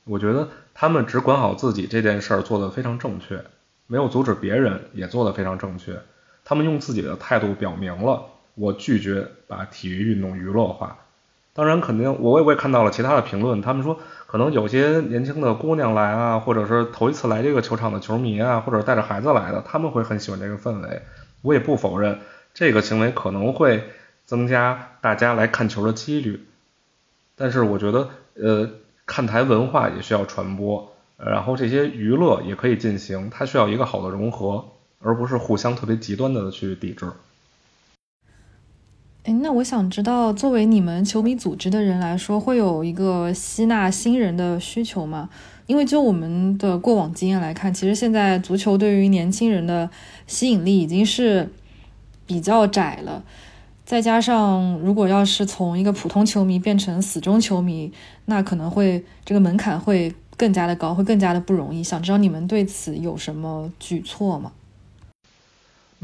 [0.05, 3.43] 我觉得他们只管好自己这件事儿做得非常正确，
[3.87, 6.01] 没有阻止别人也做得非常正确。
[6.45, 8.25] 他们用自己的态度表明了
[8.55, 10.99] 我拒绝把体育运动娱乐化。
[11.53, 13.99] 当然，肯定我我也看到了其他的评论，他们说
[14.33, 21.03] 可能有些年轻的姑娘来啊，或者是头一次来这个球场的球迷啊，或者带着孩子来的，他们会很喜欢这个氛围。
[21.43, 22.17] 我也不否认
[22.51, 23.83] 这个行为可能会
[24.25, 26.47] 增加大家来看球的几率，
[27.35, 28.71] 但是我觉得，呃，
[29.05, 34.65] 看台文化也需要传播，然后这些娱乐也可以进行，它需要一个好的融合，
[34.99, 37.05] 而不是互相特别极端的去抵制。
[39.23, 45.29] 哎，那我想知道，作为你们球迷组织的人来说，会有一个吸纳新人的需求吗？
[45.65, 49.89] 因为就我们的过往经验来看，其实现在足球对于年轻人的
[50.27, 51.49] 吸引力已经是
[52.27, 53.23] 比较窄了。
[53.85, 57.93] 再加上，如果要是从一个普通球迷变成死忠球迷，
[58.25, 61.81] 那可能会这个门槛会更加的高，会更加的不容易。
[61.81, 64.51] 想知道你们对此有什么举措吗？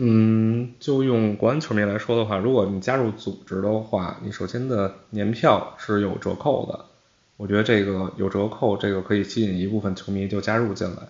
[0.01, 6.85] 嗯，就用国安球迷来说的话，如果你加入组织的话，你首先的年票是有折扣的。
[7.35, 11.01] 我觉得这个有折扣，这个可以吸引一部分球迷就加入进来。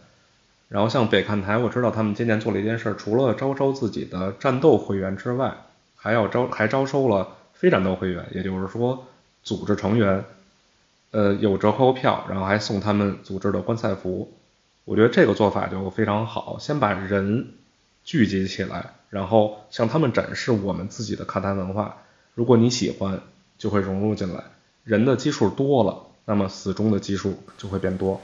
[0.70, 5.56] 然后像北看台，我知道他们今年做了一件事，除了招收自己的战斗会员之外，
[5.96, 9.06] 还要招还招收了非战斗会员，也就是说
[9.44, 10.26] 组织成员，
[11.12, 14.34] 呃有折扣票，然后还送他们组织的观赛服。
[14.86, 17.50] 我觉得这个做法就非常好，先把人。
[18.10, 21.96] 聚集起来，然后向他们展示我们自己的看台文化。
[22.34, 23.22] 如果你喜欢，
[23.56, 24.44] 就会融入进来。
[24.84, 28.20] 人的基数多了，那么死忠的基数就会变多。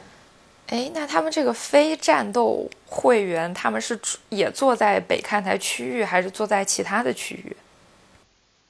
[0.70, 7.56] 哎，那他们这个非战斗会员，他们是也坐在北看台区域，还是坐在其他的区域？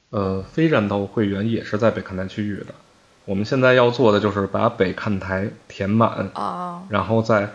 [0.10, 2.75] 呃，非战斗会员也是在北看台区域的。
[3.23, 7.49] 我们现在要做的就是把北看台填满啊，然后再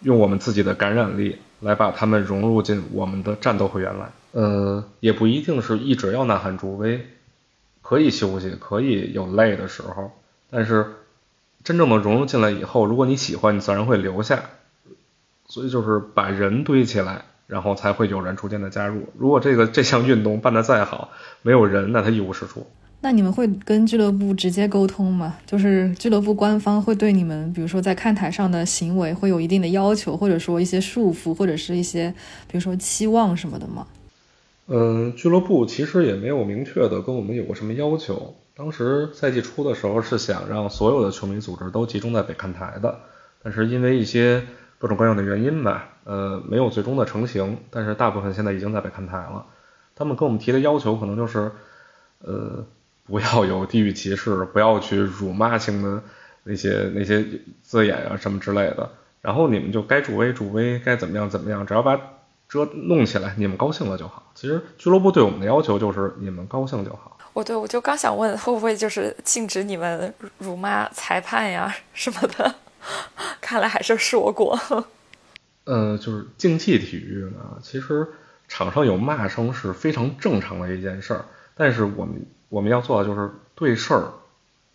[0.00, 1.36] 用我们自己的感染力。
[1.62, 7.06] 来把他们融入进我们的战斗会员来，呃，也不一定是一直要呐喊助威，
[7.80, 10.10] 可以休息，可以有累的时候，
[10.50, 10.86] 但是
[11.64, 14.42] 真正的融入进来以后，如果你喜欢，你自然会留下。
[15.48, 19.12] 所以就是把人堆起来，然后才会有人逐渐的加入。
[19.18, 21.10] 如果这个这项运动办得再好，
[21.42, 22.66] 没有人，那它一无是处。
[23.02, 25.36] 那你们会跟俱乐部直接沟通吗？
[25.44, 32.14] 就是俱乐部官方会对你们，比如说在看台上的行为会有一定的要求，或者说一些束缚，或者是一些
[32.46, 33.86] 比如说期望什么的吗？
[34.68, 38.34] 嗯，俱乐部其实也没有明确的跟我们有过什么要求。
[38.54, 43.00] 当时赛季初的时候是想让所有的球迷组织都集中在北看台的，
[43.42, 44.44] 但是因为一些
[44.78, 49.46] 各种各样的原因吧，呃，没有最终的成型，但是大部分现在已经在北看台了。
[49.96, 51.50] 他们跟我们提的要求可能就是，
[52.20, 52.64] 呃，
[53.12, 56.02] 不要有地域歧视，不要去辱骂性的
[56.44, 57.22] 那些那些
[57.60, 58.90] 字眼啊什么之类的。
[59.20, 62.00] 然后你们就该助威助威，该怎么样怎么样，只要把
[62.48, 64.32] 这弄起来，你们高兴了就好。
[64.34, 67.18] 其实俱乐部对我们的要求就是你们高兴就好。
[67.34, 72.54] 我对我就刚想问，会不会就是禁止你们辱骂裁判呀什么的？
[73.42, 74.58] 看来还是说过。
[75.66, 78.08] 嗯， 就是竞技体育呢，其实
[78.48, 81.26] 场上有骂声是非常正常的一件事儿。
[81.54, 84.12] 但是我们我们要做的就是对事儿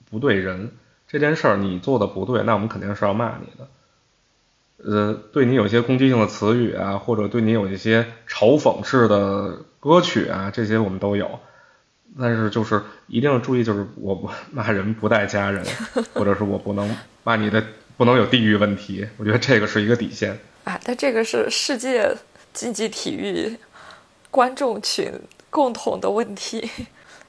[0.10, 0.72] 不对人。
[1.08, 3.68] 这件事儿你做的不对，那我们肯定是要骂你的。
[4.84, 11.40] 呃，对你有一些攻击性的词语啊，或者对你有一些嘲讽式的歌曲啊，这些我们都有。
[12.20, 15.64] 但是就是一定要注意，就是我不骂人不带家人，
[16.14, 17.64] 或者是我不能 骂你的。
[17.98, 20.38] 不能有地域问题，我觉得这个是一个底线。
[20.66, 22.16] 啊，但这个是世界
[22.54, 23.58] 竞技体育
[24.30, 25.12] 观众群
[25.50, 26.70] 共同的问题，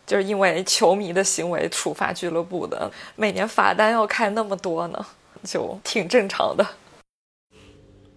[0.09, 5.07] 就是因为球迷的行为处罚俱乐部的，每年罚单要开那么多呢，
[5.45, 6.67] 就挺正常的。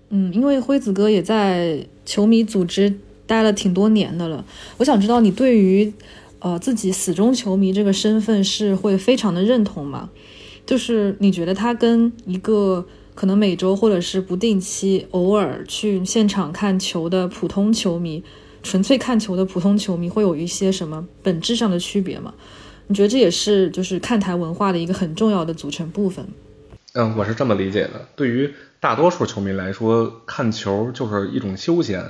[0.09, 4.45] 嗯，因为辉子哥也在球迷组织待了挺多年的了，
[4.77, 5.93] 我想知道你对于
[6.39, 10.09] 呃自己死忠球迷这个身份是会非常的认同吗？
[10.65, 18.23] 就是你觉得他跟一个可能每周或者是不定期偶尔去现场看球的普通球迷，
[18.63, 22.33] 纯粹看球的普通球迷会有一些什么本质上的区别吗？
[22.87, 26.27] 你觉得这也是就是看台文化的一个很重要的组成部分？
[26.93, 28.05] 嗯，我是这么理解的。
[28.15, 32.03] 对于大多数球迷来说，看球就是一种休闲，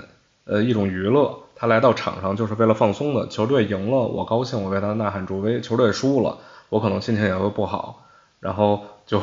[0.46, 1.38] 呃，一种娱乐。
[1.56, 3.28] 他来到场上就是为了放松的。
[3.28, 8.08] 球队赢了，我高兴，我为他呐喊助威；球队输了，我可能心情也会不好。
[8.40, 9.22] 然后就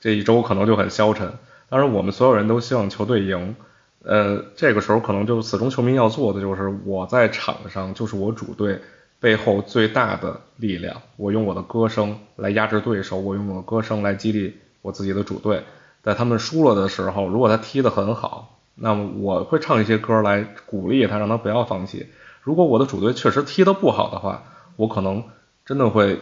[0.00, 1.32] 这一周可能就很消沉。
[1.68, 3.54] 当然，我们所有人都希望球队赢。
[4.02, 8.80] 呃，这个时候可能就死忠球迷要做的就是，我在场上就是我主队
[9.20, 11.02] 背后最大的力量。
[11.16, 15.64] 我用我的歌声来压制对手，我用我的歌声来激励我自己的主队。
[16.02, 22.06] 在他们输了的时候，如果他踢得很好，那么我会唱一些歌来鼓励他，让他不要放弃。
[22.42, 24.44] 如果我的主队确实踢得不好的话，
[24.76, 25.24] 我可能
[25.64, 26.20] 真的会，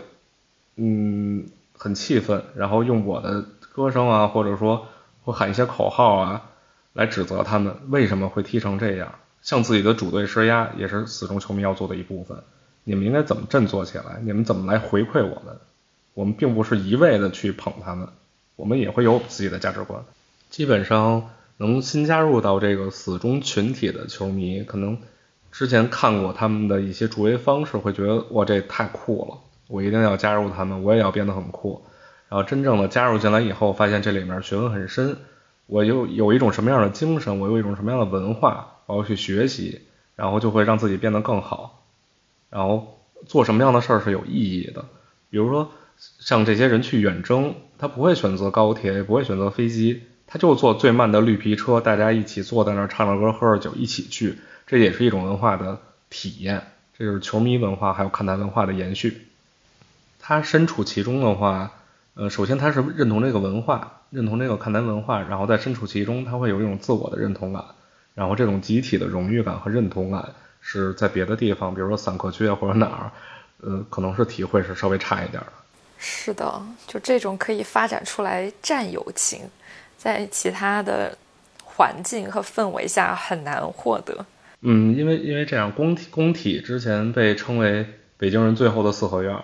[0.77, 1.47] 嗯。
[1.81, 4.87] 很气愤，然后用我的歌声啊，或者说
[5.23, 6.51] 会喊一些口号啊，
[6.99, 12.39] 来指责他们为什么会踢成这样，向自己的主队施压，也是死忠球迷要做的一部分。
[12.83, 14.19] 你们应该怎么振作起来？
[14.23, 15.57] 你们怎么来回馈我们？
[16.15, 18.09] 我们并不是一味的去捧他们，
[18.57, 20.03] 我们也会有自己的价值观。
[20.51, 24.99] 基本上能新加入到这个死忠群体的球迷，可能
[25.53, 29.39] 之前看过他们的一些助威方式，会觉得哇，这太酷了。
[29.69, 31.85] 我一定要加入他们，我也要变得很酷。
[32.29, 35.17] 然后真正的加入进来以后，发现这里面学问很深。
[35.69, 39.83] 我又有一种什么样的精神，我有一种什么样的文化，我要去学习，
[40.17, 41.85] 然后就会让自己变得更好。
[42.49, 44.87] 然后做什么样的事儿是有意义的？
[45.29, 45.71] 比如说
[46.19, 54.39] 像这些人去远征，他不会选择高铁，也不会选择飞机，他就坐最慢的绿皮车，大家一起坐在那儿唱着歌，喝着酒，一起去。
[54.67, 59.27] 这也是一种文化的体验，这就是球迷文化还有看台文化的延续。
[60.19, 61.73] 他身处其中的话，
[62.19, 67.65] 呃，首先他是认同这个文化，认同这个看台文化，然后在身处其中，他会有一种自我的认同感，
[68.17, 70.29] 然后这种集体的荣誉感和认同感
[70.61, 73.13] 是在别的地方，比如说散客区啊或者哪儿，
[73.61, 75.53] 呃，可能是体会是稍微差一点的。
[75.97, 79.43] 是的，就这种可以发展出来战友情，
[79.97, 81.17] 在其他的
[81.63, 84.27] 环境和氛围下很难获得。
[84.63, 89.41] 嗯，因为因为这样，工体工体之前被称为北京人最后的四合院。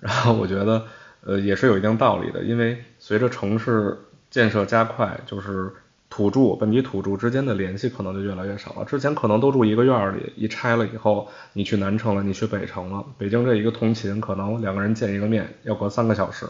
[0.00, 0.86] 然后我觉得，
[1.20, 3.98] 呃，也是有一定道理的，因为随着城市
[4.30, 5.70] 建设加快，就是
[6.08, 8.84] 土著本地土著之间的联系可能就越来越少了。
[8.84, 16.46] 之前可能都住一个院里，一拆了以后，你去南城了，你去北城了，北京这一个通勤可能两个人见一个面要隔三个小时。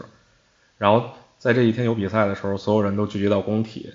[0.77, 3.91] 然后在这一天有比赛的时候，所有人都聚集到工体，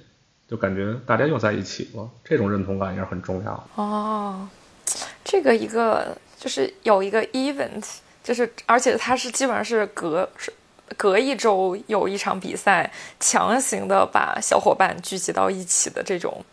[0.48, 3.68] 就感觉大家又在一起了，这种认同感也是很重要。
[3.76, 4.48] 哦，
[5.24, 7.98] 这个一个就是有一个 event。
[8.22, 10.50] 就是，而且它是基本上是隔是
[10.96, 16.44] 隔一周有一场比赛，强行的把小伙伴聚集到一起的这种，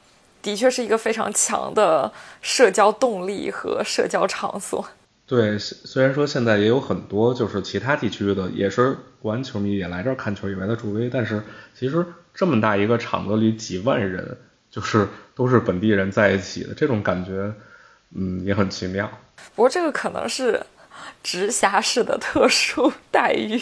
[0.42, 2.12] 的确是一个非常强的
[2.42, 4.86] 社交动力和社交场所。
[5.26, 11.42] 对，虽然说现在也有很多就是其他地区的也是国安球迷也来这儿看球，以外的助威，但是
[11.78, 14.38] 其实这么大一个场子里几万人，
[14.70, 17.54] 就是都是本地人在一起的这种感觉，
[18.14, 19.10] 嗯，也很奇妙。
[19.56, 20.62] 不过这个可能是。
[21.24, 23.62] 直辖市的特殊待遇，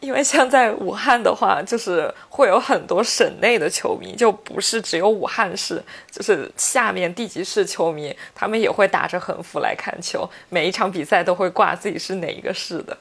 [0.00, 5.80] 因为像在武汉的话，就是会有很多省内的球迷，就不是只有武汉市，
[6.10, 12.96] 就是下面地级市球迷，他们也会打着横幅来看球，每一场比赛都会挂自己是哪一个市的。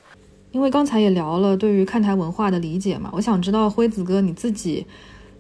[0.52, 4.86] 因为刚才也聊了对于看台文化的理解嘛，我想知道辉子哥你自己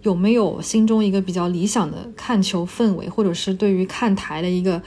[0.01, 4.81] 有没有心中一个比较理想的看球氛围，或者是对于看台的一个。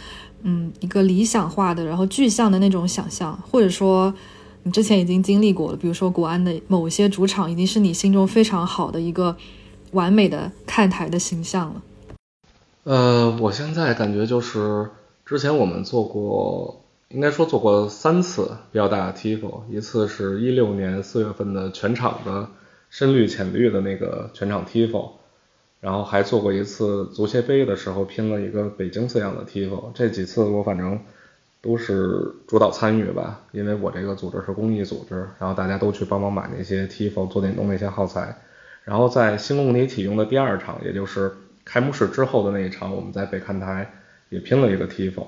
[0.47, 4.13] 嗯，一个理想化的，然后具象的那种想象，或者说
[4.63, 9.35] 你之前已经经历过了，比如说国安的某些主场，已经是你心中非常好的一个
[9.93, 11.83] 完美的看台的形象了。
[12.83, 14.91] 呃，我现在感觉就是
[15.25, 22.51] 之前我们做过，应该说做过三次比较大的 tifo，一次是一六年四月份的全场的
[22.91, 25.13] 深绿浅绿的那个全场 tifo。
[25.85, 30.99] 然后还做过一次足协杯的时候拼了一个北京字样的 tifo，这几次我反正
[31.61, 38.35] 都是主导参与吧，因为我这个组织是公益组织，然后大家都去帮忙买那些 tifo 做点弄那些耗材。
[38.85, 41.31] 然后在新工体启用的第二场，也就是
[41.67, 43.93] 开幕式之后的那一场，我们在北看台
[44.31, 45.27] 也拼了一个 tifo。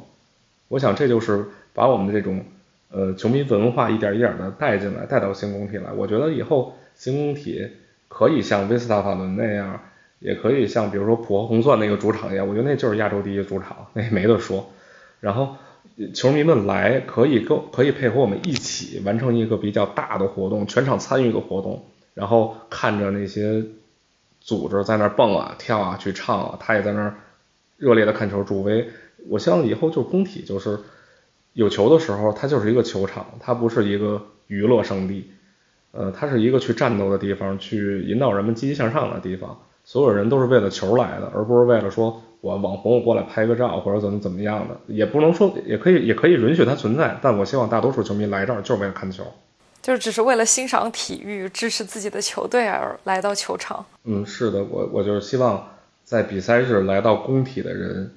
[0.69, 1.45] 我想这就是
[1.75, 2.43] 把我们这种
[2.91, 5.93] 呃球迷文化一点一点的带进来，带到新工体来。
[5.93, 7.69] 我觉得以后新工体
[8.09, 9.79] 可以像威斯塔法伦那样。
[10.27, 14.73] 也可以像比如说普和红钻那个主场一样，我觉得那就是亚洲第一主场，那没得说。
[15.21, 15.55] 然后
[16.15, 23.63] 球迷们来可以跟可以配合我们一起完成一个比较大的活动，全场参与的活动，然后看着那些
[24.41, 27.15] 组织在那蹦啊跳啊去唱啊，他也在那儿
[27.77, 28.89] 热烈的看球助威。
[29.29, 30.81] 我希望以后就工体就是
[31.53, 35.31] 有球的时候，它就是一个球场，它不是一个娱乐圣地，
[35.93, 39.61] 呃，它是一个去战斗的地方，去引导人们积极向上的地方。
[39.87, 49.25] 所有人都是为了球来的，而不是为了说我网红我过来拍个照或者怎么怎么样的，也不能说也可以也可以允许它存在，但我希望大多数球迷来这儿就是为了看球，
[49.81, 53.87] 就是只是为了欣赏体育、支持自己的球队而来到球场。
[54.03, 55.69] 嗯，是的，我我就是希望
[56.03, 58.13] 在比赛日来到工体的人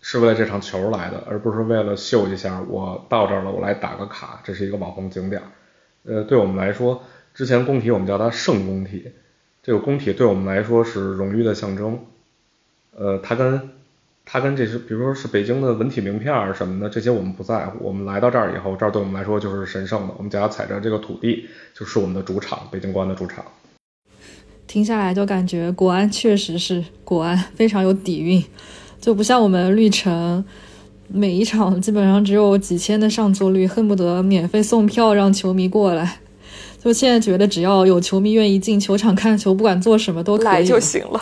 [0.00, 5.42] 是为了这场球来的，而不是为了秀一下我到这儿了，我来打个卡，这是一个网红景点。
[6.06, 7.02] 呃，对我们来说，
[7.34, 9.12] 之前工体我们叫它圣工体。
[9.64, 11.98] 这个工体对我们来说是荣誉的象征，
[12.94, 13.70] 呃，它跟
[14.26, 17.78] 它跟这些，比如说是北京的文体名片儿什么的，这些我们不在乎。
[17.82, 20.12] 我们来到这儿以后，这儿对我们来说就是神圣的。
[20.18, 23.42] 我们脚下踩着这个土地，就是我们的主场，北京国安的主场。
[24.66, 28.44] 听下来就感觉国安确实是国安，非常有底蕴，
[29.00, 30.44] 就不像我们绿城，
[31.08, 36.20] 每一场基本上只有几千的上座率，恨不得免费送票让球迷过来。
[36.84, 41.18] 就现在觉得，只要有球迷愿意进球场看球，不管做什么都来就行了。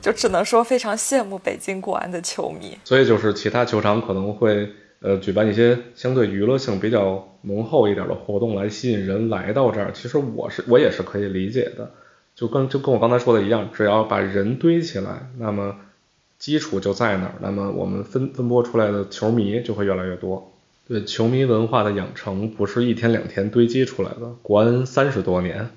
[0.00, 2.76] 就只能说非常羡慕北京国安的球迷。
[2.82, 9.92] 所以就是其他球场可能会呃举办一些相对娱乐性比较浓厚一点的活动来吸引人来到这儿。
[9.94, 11.88] 其实我是我也是可以理解的。
[12.34, 15.76] 就跟就跟我刚才说的一样，只要把人堆起来，那么
[16.40, 20.53] 基础就在那儿，那么我们分分拨出来的球迷就会越来越多。
[20.86, 25.70] 对球迷文化的养成不是一天两天堆积出来的，国安三十多年，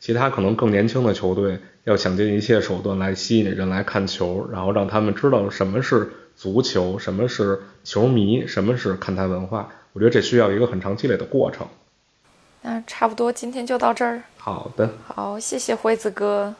[0.00, 9.68] 其他可能更年轻的球队要想尽一切手段来吸引人来看球，然后让他们知道什么是足球，什么是球迷，什么是看台文化。
[9.92, 11.68] 我觉得这需要一个很长积累的过程。
[12.62, 14.24] 那差不多今天就到这儿。
[14.38, 14.90] 好的。
[15.06, 16.52] 好，谢谢辉子哥。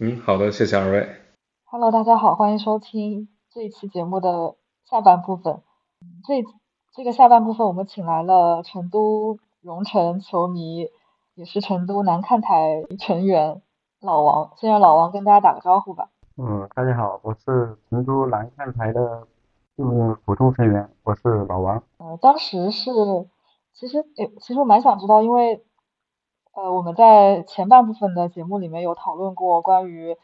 [0.00, 1.08] 嗯，好的，谢谢二位。
[1.66, 4.56] Hello，大家好，欢迎收听这一期节目的
[4.90, 5.62] 下半部分。
[6.26, 6.63] 这。
[6.96, 10.88] 这个下半部分，我们请来了成都蓉城球迷，
[11.34, 13.60] 也是成都南看台成员
[13.98, 14.52] 老王。
[14.54, 16.10] 先让老王跟大家打个招呼吧。
[16.36, 19.26] 嗯，大家好，我是成都南看台的
[19.74, 21.82] 一名普通成员，我是老王。
[21.98, 22.92] 呃，当时是，
[23.72, 25.64] 其实，诶，其实我蛮想知道，因为，
[26.52, 30.16] 呃，我们在前半部分的节目里面有讨论过关于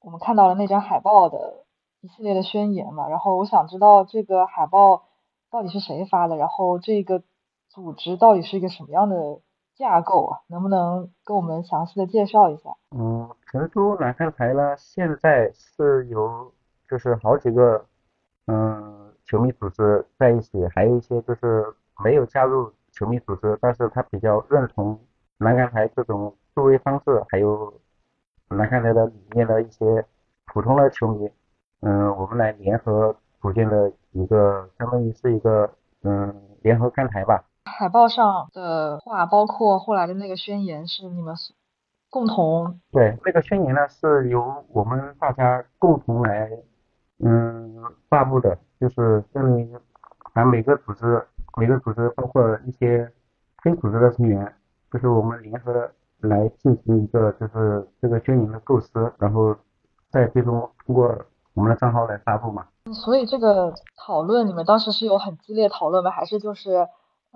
[0.00, 1.66] 我们看到了那张海报的
[2.00, 5.02] 一系列的宣言嘛，然后我想知道这个海报。
[5.54, 6.34] 到底是谁发的？
[6.34, 7.22] 然后这个
[7.68, 9.38] 组织到底是一个什么样的
[9.76, 10.40] 架构啊？
[10.48, 12.70] 能不能跟我们详细的介绍一下？
[12.90, 16.52] 嗯，成都南看台呢，现在是由
[16.88, 17.86] 就是好几个
[18.48, 24.98] 嗯球迷组织在一起，还有一些就是没有加入球迷组织，但是他比较认同
[25.38, 27.72] 南看台这种助威方式，还有
[28.48, 30.04] 南看台的理念的一些
[30.46, 31.30] 普通的球迷，
[31.82, 33.14] 嗯，我们来联合。
[33.44, 35.70] 组建的一个，相当于是一个，
[36.02, 37.44] 嗯，联合看台吧。
[37.66, 41.34] 海报上的话，包括后来的那个宣言，是你们
[42.08, 46.50] 共同对那个宣言呢，是由我们大家共同来，
[47.18, 49.68] 嗯，发布的，就是相当于
[50.32, 51.22] 把每个组织
[51.58, 53.12] 每个组织包括一些
[53.62, 54.50] 非组织的成员，
[54.90, 55.90] 就是我们联合
[56.20, 59.54] 来进行一个就是这个宣言的构思，然后
[60.10, 61.14] 再最终通过
[61.52, 62.64] 我们的账号来发布嘛。
[62.92, 66.10] 所以这个讨论，你们当时是有很激烈讨论吗？
[66.10, 66.86] 还是就是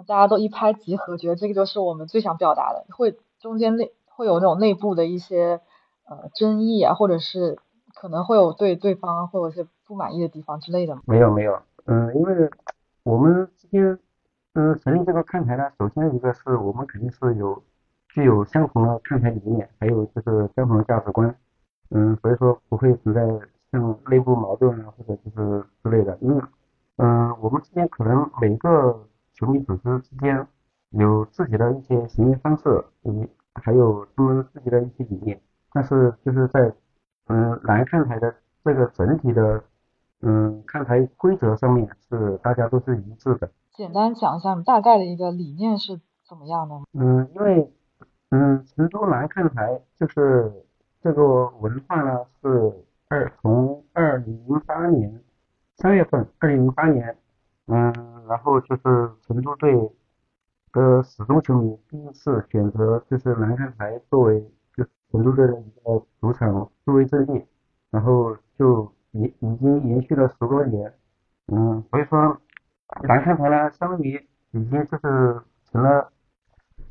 [0.07, 2.84] 大家都一拍即合，觉得这个就是我们最想表达的？
[2.94, 5.61] 会中间内会有那种内部的一些
[6.05, 7.59] 呃争议啊，或者是
[7.94, 11.03] 可能会有对对方会有一些不满意的地方之类的吗？
[11.07, 12.51] 没有没有，嗯，因为
[13.03, 13.99] 我们之间
[14.53, 17.62] 嗯成立这个看台呢，首先一个是我们肯定是有
[18.11, 21.34] 具有相同的看台理念，还有就是相同的价值观，
[21.88, 23.22] 嗯，所以说不会存在。
[23.71, 26.43] 像内部矛盾啊，或者就是之类的，因为，
[26.97, 30.47] 嗯，我们之间可能每个球迷组织之间
[30.91, 35.39] 有自己的一些行为方式，嗯，还有他们自己的一些理念，
[35.73, 36.73] 但是就是在，
[37.27, 39.62] 嗯，蓝看台的这个整体的，
[40.23, 43.51] 嗯，看台规则上面是大家都是一致的。
[43.75, 46.75] 简单讲一下，你大概的一个理念是怎么样的？
[46.95, 47.71] 嗯，因为，
[48.31, 50.51] 嗯，成都蓝看台就是
[51.03, 52.73] 这个文化呢是。
[53.11, 55.23] 二从二零零八年
[55.77, 57.17] 三月份，二零零八年，
[57.67, 57.91] 嗯，
[58.29, 58.83] 然后就是
[59.23, 59.73] 成都队
[60.73, 64.39] 的始终球迷第一次选择就是南看台作为
[64.77, 67.43] 就成都队的一个主场作为阵地，
[67.91, 70.93] 然后就已已经延续了十多年，
[71.47, 72.39] 嗯，所以说
[73.05, 75.43] 南看台呢，相当于已经就是
[75.73, 76.13] 成了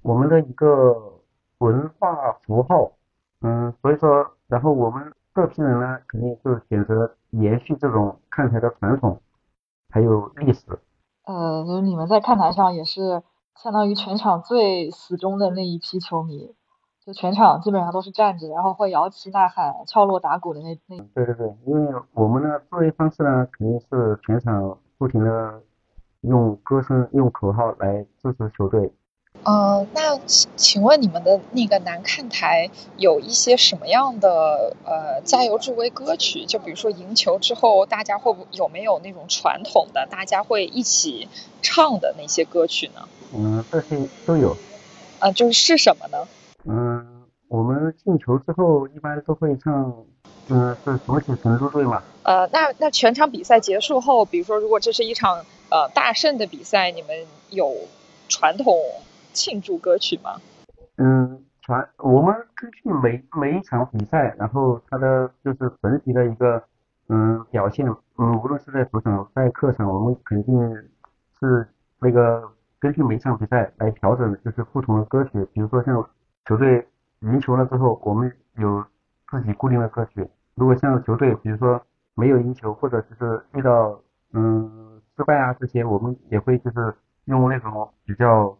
[0.01, 1.21] 我们的一个
[1.59, 2.91] 文化符号，
[3.41, 5.13] 嗯，所以说，然后我们。
[5.37, 9.21] 这批人呢，肯定是选择延续这种看台的传统，
[9.87, 10.79] 还有历史。
[11.25, 13.21] 呃，就是你们在看台上也是
[13.55, 16.55] 相当于全场最死忠的那一批球迷，
[17.05, 20.97] 就全场基本上都是站着，然后会摇旗呐喊、敲锣打鼓的那那。
[21.13, 25.61] 对对对，因为我们的作业方式呢，肯定是全场不停的
[26.21, 28.91] 用歌声、用口号来支持球队。
[29.43, 36.45] 呃，那请请问你们的那个南看台有一些什么样的呃加油助威歌曲？
[36.45, 41.29] 就比如说赢球之后，大家会不有没有那种传统的大家会一起
[41.61, 43.07] 唱的那些歌曲呢？
[43.33, 44.57] 嗯，这些都有。
[45.19, 46.27] 呃，就是是什么呢？
[46.65, 50.05] 嗯，我们进球之后一般都会唱，
[50.49, 52.03] 嗯，是夺取成都队嘛。
[52.23, 57.73] 呃，那那全场比赛结束后，比如说如果这是一场呃大胜的比赛，你们有
[58.27, 58.75] 传统？
[59.37, 60.31] 庆祝歌曲吗？
[60.97, 66.63] 嗯，传我们根据每每一场比赛，然后它的就是整体的一个
[67.07, 70.59] 嗯表现，嗯，无论是在主场在客场，我们肯定
[71.39, 71.67] 是
[71.99, 75.47] 那个根据每场比赛来调整，就是不同的歌曲。
[75.53, 76.03] 比如说像
[76.45, 76.87] 球队
[77.19, 78.83] 赢球了之后，我们有
[79.29, 80.23] 自己固定的歌曲；
[80.55, 81.79] 如果像球队比如说
[82.15, 84.01] 没有赢球，或者就是遇到
[84.33, 88.57] 嗯失败啊这些，我们也会就是用那种比较。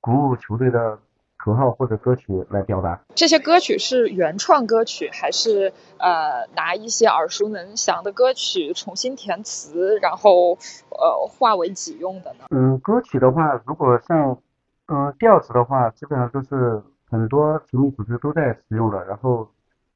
[0.00, 0.98] 鼓舞球队的
[1.36, 3.00] 口号或者歌曲来表达。
[3.14, 10.58] 这些歌曲是原创歌曲，还是呃拿一些耳熟能详的歌曲重新填词，然后
[10.90, 12.46] 呃化为己用的呢？
[12.50, 14.38] 嗯，歌曲的话，如果像
[14.86, 19.04] 嗯调子的话，基本上都是很多球迷组织都在使用的。
[19.04, 19.48] 然后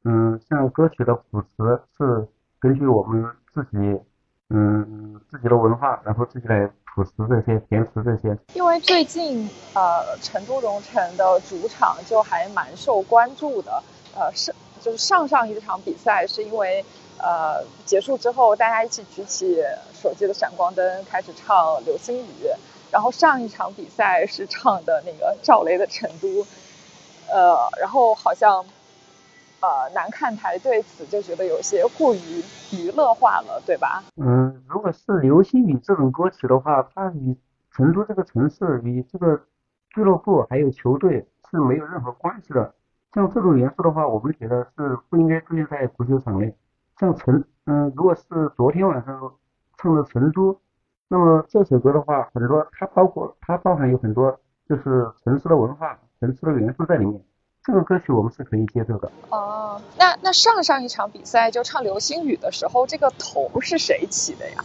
[0.05, 2.29] 嗯，像歌曲的谱词是
[2.61, 4.01] 根据我们自己
[4.51, 6.71] 嗯自己的文化，然后自己来。
[6.95, 13.83] 谱词这些填词这些，因为最近呃成都蓉城的主场就还蛮受关注的，
[14.15, 16.85] 呃是就是上上一场比赛是因为
[17.19, 19.63] 呃结束之后大家一起举起
[19.95, 22.45] 手机的闪光灯开始唱《流星雨》，
[22.91, 26.29] 然后上一场比赛是唱的那个赵雷的《成都》，
[27.31, 28.65] 呃然后好像。
[29.63, 32.43] 呃，南看台对此就觉得有些过于
[32.73, 34.03] 娱乐化了，对吧？
[34.17, 37.37] 嗯，如果是流星雨这种歌曲的话，它与
[37.71, 39.41] 成都这个城市、与这个
[39.91, 42.75] 俱乐部还有球队是没有任何关系的。
[43.15, 46.53] 像这种元素的话，我们觉得是不应该出现在足球场内。
[46.99, 48.23] 像成，嗯，如果是
[48.57, 49.33] 昨天晚上
[49.79, 50.53] 唱的《成都》，
[51.07, 54.37] 那么这首歌的话，很多它包括它包含有很多
[54.69, 57.23] 就是城市的文化、城市的元素在里面。
[57.65, 59.11] 这个歌曲我们是可以接受的。
[59.31, 64.65] 哦，那那上上一场比赛就唱《流星雨》的时候，这个头是谁起的呀？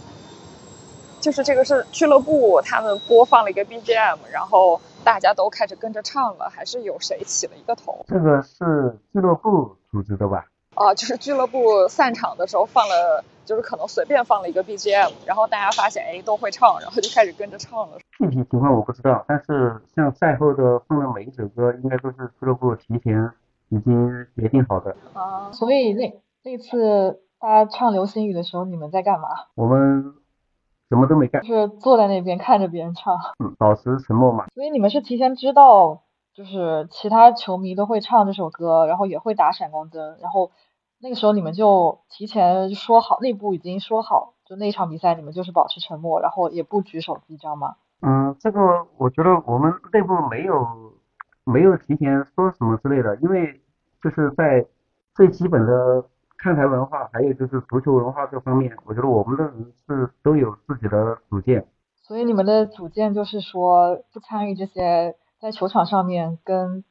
[1.19, 8.05] 就是这个是俱乐部他们播放了一个 BGM，然后大家都开始跟着唱了，还是有谁起了一个头？
[8.07, 10.45] 这个是俱乐部组织的吧？
[10.75, 13.23] 哦，就是俱乐部散场的时候放了。
[13.47, 17.97] 就是可能随便放了一个 BGM，然后大家发现哎都会唱，然后就开始跟着唱了。
[18.19, 23.31] 具体情况我不知道，但是像赛后的放的每一首歌，应该都是俱乐部提前
[23.69, 24.95] 已经决定好的。
[25.13, 29.29] 啊，所以那那次大家唱流星雨的时候，你们在干嘛？
[29.55, 30.13] 我们
[30.89, 33.17] 什么都没干，就是坐在那边看着别人唱。
[33.39, 34.45] 嗯，保持沉默嘛。
[34.53, 36.01] 所以你们是提前知道，
[36.33, 40.51] 就是其他球迷都会唱这首歌，然后也会打闪光灯，然后
[40.99, 47.75] 那个时候你们就提前说好，内部已经说好，就那场比赛你们就是保持沉默，然后也不举手机，知道吗？
[48.01, 50.93] 嗯，这个我觉得我们内部没有
[51.43, 53.61] 没有提前说什么之类的，因为
[54.03, 54.65] 就是在
[55.15, 56.05] 最基本的
[56.37, 61.67] 看台文化，还有就是足球文化这方面，我觉得我们的人是都有自己的主见。
[62.03, 66.83] 所以你们的主见就是说不参与这些在球场上面跟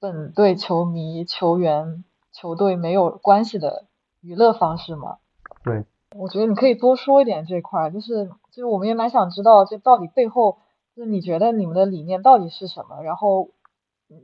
[0.00, 2.04] 本队球迷、球员、
[2.36, 3.86] 球队没有关系的
[4.20, 5.16] 娱乐方式吗？
[5.64, 5.84] 对。
[6.14, 10.58] 我觉得你可以多说一点这块，就是就是我们也蛮想知道，这到底背后
[10.94, 13.02] 就是你觉得你们的理念到底是什么？
[13.02, 13.50] 然后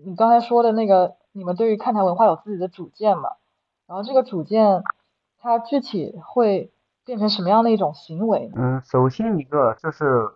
[0.04, 3.30] 你刚才说的那个，你们对于看台文化有自己的主见嘛？
[3.86, 4.82] 然后这个主见
[5.38, 6.72] 它具体会
[7.04, 8.50] 变成什么样的一种行为？
[8.54, 10.28] 嗯，首先一个就是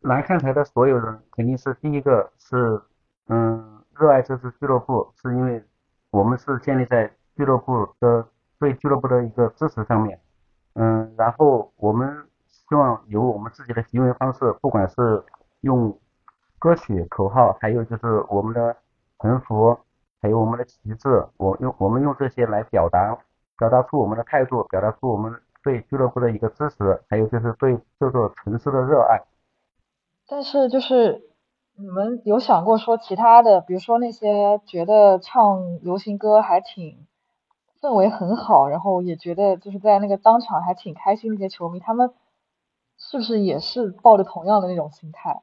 [0.00, 2.82] 来看台的所有人肯定是第一个是
[3.28, 5.64] 嗯热爱这支俱乐部，是因为
[6.10, 8.26] 我们是建立在俱乐部的
[8.58, 10.20] 对俱乐部的一个支持上面。
[10.74, 15.24] 嗯，然后我们希望有我们自己的行为方式，不管是
[15.60, 15.98] 用
[16.58, 18.76] 歌曲、口号，还有就是我们的
[19.18, 19.78] 横幅，
[20.20, 23.18] 还有我们的旗帜，我用我们用这些来表达，
[23.58, 29.22] 表达出我们的态度，表达出我们对俱乐部的一个支持，还有就是对这座城市的热爱。
[30.28, 31.22] 但是就是
[31.78, 37.06] 你们有想过说其他的，比如说那些觉得唱流行歌还挺。
[37.78, 41.34] 氛围很好，然后也觉得就是在那个当场还挺开心。
[41.34, 42.10] 那些球迷他们
[42.96, 45.42] 是不是也是抱着同样的那种心态？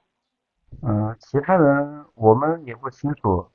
[0.81, 3.45] 嗯，其他人我们也不清楚，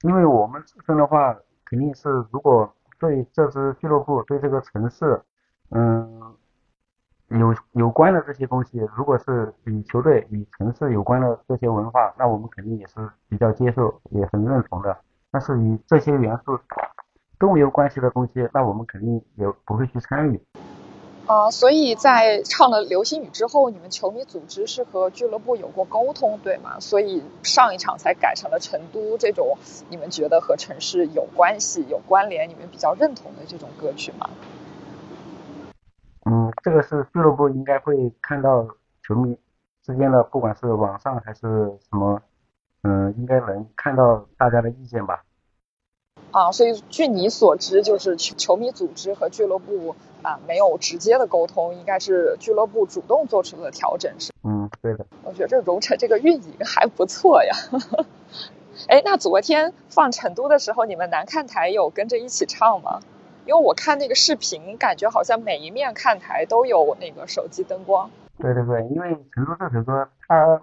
[0.00, 1.36] 因为我们自身的话
[1.66, 5.22] 肯定是如果对这支俱乐部、对这个城市，
[5.70, 6.34] 嗯，
[7.38, 14.96] 有有关的这些东西，如果是与球队、与城市有关的这些文化，那我们肯定也是比较接受，也很认同的。
[15.30, 16.58] 但是与这些元素。
[17.40, 20.38] 都没有关系的东西，那我们肯定也不会去参与。
[21.24, 26.78] 啊，所以在唱了流星雨之后，你们球迷组织是和俱乐部有过沟通，对吗？
[26.80, 29.56] 所以上一场才改成了成都这种
[29.88, 34.28] 你们觉得和城市有关系、有关联、你们比较认同的这种歌曲吗？
[36.26, 38.66] 嗯，这个是俱乐部应该会看到
[39.02, 39.38] 球迷
[39.82, 42.20] 之间的，不管是网上还是什么，
[42.82, 45.24] 嗯，应该能看到大家的意见吧。
[46.32, 54.32] 啊，所以据你所知，就是球球迷组织和俱乐部啊没有直接的沟通，应该是俱乐部主动做出的调整，是？
[54.44, 55.06] 嗯，对的。
[55.24, 57.54] 我觉得这荣成这个运营还不错呀。
[58.88, 63.00] 哎，那昨天放成都的时候，你们南看台有跟着一起唱吗？
[63.46, 68.10] 因为我看那个视频，感觉好像每一面看台都有那个手机灯光。
[68.38, 70.62] 对对对，因为成都这首歌，它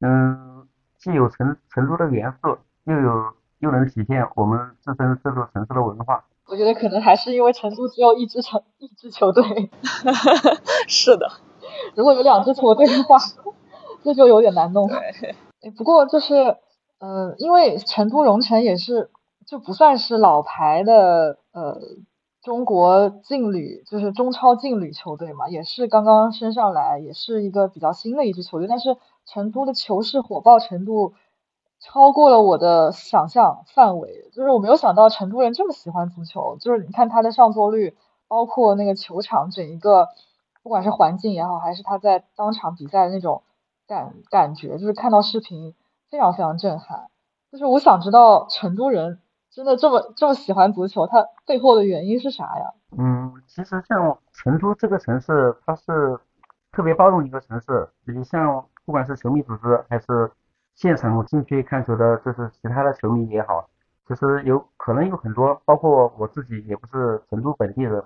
[0.00, 3.34] 嗯既有成成都的元素，又有。
[3.60, 6.24] 又能体现我们自身这座城市的文化。
[6.46, 9.44] 我觉得可能还是因为成都只有一支成一支球队。
[10.88, 11.30] 是的，
[11.94, 13.18] 如果有两支球队的话，
[14.02, 14.88] 这就有点难弄。
[14.88, 15.70] 对。
[15.72, 16.56] 不过就是，
[17.00, 19.10] 嗯，因为成都蓉城也是
[19.46, 21.80] 就不算是老牌的呃
[22.42, 28.68] 中国劲旅，就是中超劲旅球队嘛，也是刚刚升上来，也是一个比较新的一支球队。
[28.68, 28.96] 但是
[29.26, 31.14] 成都的球市火爆程度。
[31.82, 36.58] 超过了我的想象范围，就是我没有想到成都人这么喜欢足球。
[36.60, 37.96] 就是你看他的上座率，
[38.28, 40.08] 包括那个球场整一个，
[40.62, 43.42] 不管是环境也好，还是他在当场比赛的那种
[43.86, 45.74] 感感觉，就是看到视频
[46.10, 47.08] 非常非常震撼。
[47.50, 49.18] 就是我想知道成都人
[49.50, 52.72] 真的这么这么喜欢足球，他背后的原因是啥呀？
[52.96, 56.18] 嗯，其实像成都这个城市，它是
[56.70, 57.88] 特别包容一个城市。
[58.06, 60.30] 你像不管是球迷组织还是
[60.76, 63.68] 现场进去看球的，就是其他的球迷也好，
[64.06, 68.02] 其实有可能有很多，包括我自己也不是成都本地人，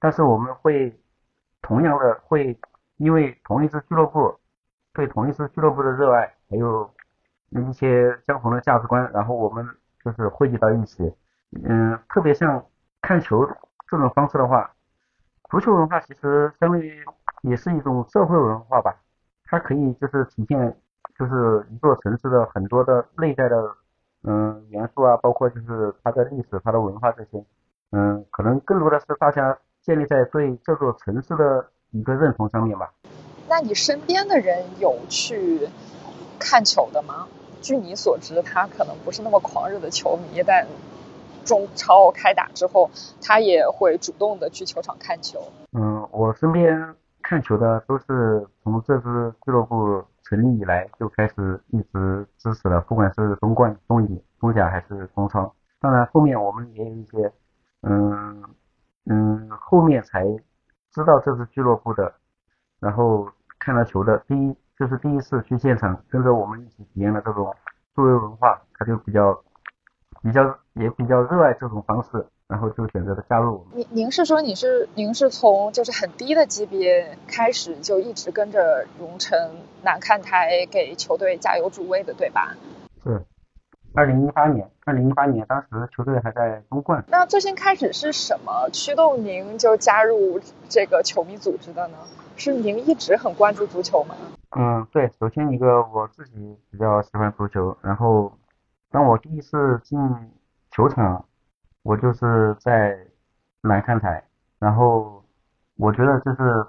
[0.00, 1.00] 但是我们会
[1.62, 2.58] 同样的会
[2.96, 4.34] 因为同一支俱乐部，
[4.92, 6.90] 对同一支俱乐部的热爱，还有
[7.50, 9.64] 一些相同的价值观，然后我们
[10.04, 11.12] 就是汇集到一起。
[11.64, 12.64] 嗯，特别像
[13.02, 13.46] 看球
[13.88, 14.70] 这种方式的话，
[15.50, 17.04] 足球文化其实相当于
[17.42, 18.94] 也是一种社会文化吧，
[19.44, 20.76] 它可以就是体现。
[21.18, 23.56] 就是一座城市的很多的内在的
[24.22, 27.44] 嗯元素啊，包括就是它的历史、它的文化这些，
[27.90, 32.92] 嗯，可能更多的是大家建立在对这座城市的一个认同上面吧。
[33.48, 35.68] 那你身边的人有去
[36.38, 37.26] 看球的吗？
[37.60, 40.66] 据你所知，他可能不是那么狂热的球迷，但
[41.44, 42.90] 中超开打之后，
[43.22, 45.40] 他也会主动的去球场看球。
[45.72, 46.94] 嗯，我身边。
[47.20, 55.54] 看球的都是从这支俱乐部成立以来就开始一直支持的，不管是中冠、中乙、中甲还是中超。
[55.78, 57.30] 当然后面我们也有一些，
[57.82, 58.42] 嗯
[59.04, 60.24] 嗯，后面才
[60.90, 62.14] 知道这支俱乐部的，
[62.80, 63.28] 然后
[63.58, 67.54] 看了球的，第一就是第一次去现场跟着我们一起体验了这种
[67.94, 69.42] 助威文化，他就比较
[70.22, 70.42] 比较
[70.74, 72.26] 也比较热爱这种方式。
[72.48, 73.76] 然后就选择了加入我们。
[73.76, 79.38] 您您是说你是您是从就是很低的级别开始就一直跟着荣成
[79.82, 82.56] 南看台给球队加油助威的，对吧？
[83.04, 83.22] 是，
[83.94, 87.04] 二零一八年，二零一八年当时球队还在中冠。
[87.08, 91.98] 那最先开始是什么驱动您就加入这个球迷组织的呢？
[92.38, 94.14] 是您一直很关注足球吗？
[94.50, 98.32] 嗯，对，首先一个我自己比较喜欢足球，然后
[98.90, 99.98] 当我第一次进
[100.70, 101.24] 球场。
[101.84, 102.98] 我就是在
[103.62, 104.22] 南看台，
[104.58, 105.24] 然后
[105.76, 106.66] 我觉得就是，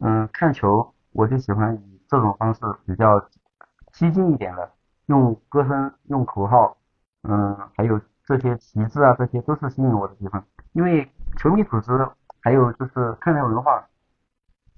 [0.00, 3.20] 嗯，看球我就喜欢以这种方式比较
[3.92, 4.68] 激进一点的，
[5.06, 6.76] 用歌声、用口号，
[7.22, 10.44] 嗯，还有这些旗帜啊，这些都是吸引我的地方。
[10.72, 11.92] 因为球迷组织
[12.40, 13.86] 还有就是看台文化，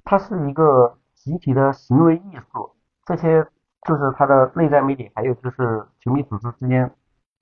[0.04, 2.70] 它是一个集体的行为艺术，
[3.04, 3.44] 这些
[3.86, 6.90] 就是它的内在魅力，还有就是球迷组织之间，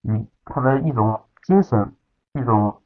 [0.08, 1.94] 嗯，它的一种精神。
[2.34, 2.80] 一种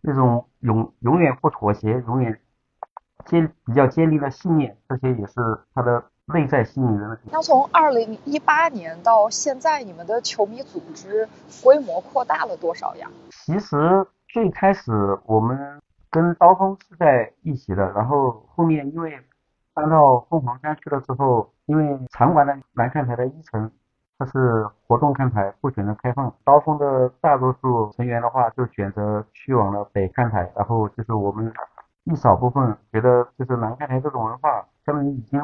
[0.00, 2.40] 一种永永远不妥协、永远
[3.26, 5.34] 坚比较坚定的信念，这些也是
[5.74, 7.18] 他的内在吸引人的。
[7.30, 11.28] 那从二零一八年到现在，你们的球迷组织
[11.62, 13.06] 规模扩大了多少呀？
[13.30, 15.78] 其实最开始我们
[16.10, 19.18] 跟刀锋是在一起的，然后后面因为
[19.74, 23.70] 搬到凤凰山去了之后，因为场馆的南看台的一层。
[24.18, 26.32] 它是活动看台，不选择开放。
[26.42, 30.50] 刀锋的大多数成员的话，就选择去往了北看台。
[30.56, 31.52] 然后就是我们
[32.04, 35.38] 一少部分觉得，就是南看台这种文化，他们已经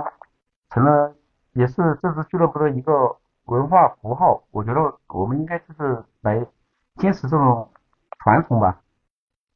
[0.70, 1.14] 成了，
[1.52, 4.42] 也是这支俱乐部的一个文化符号。
[4.52, 6.42] 我觉得我们应该就是来
[6.96, 7.68] 坚持这种
[8.20, 8.80] 传统吧，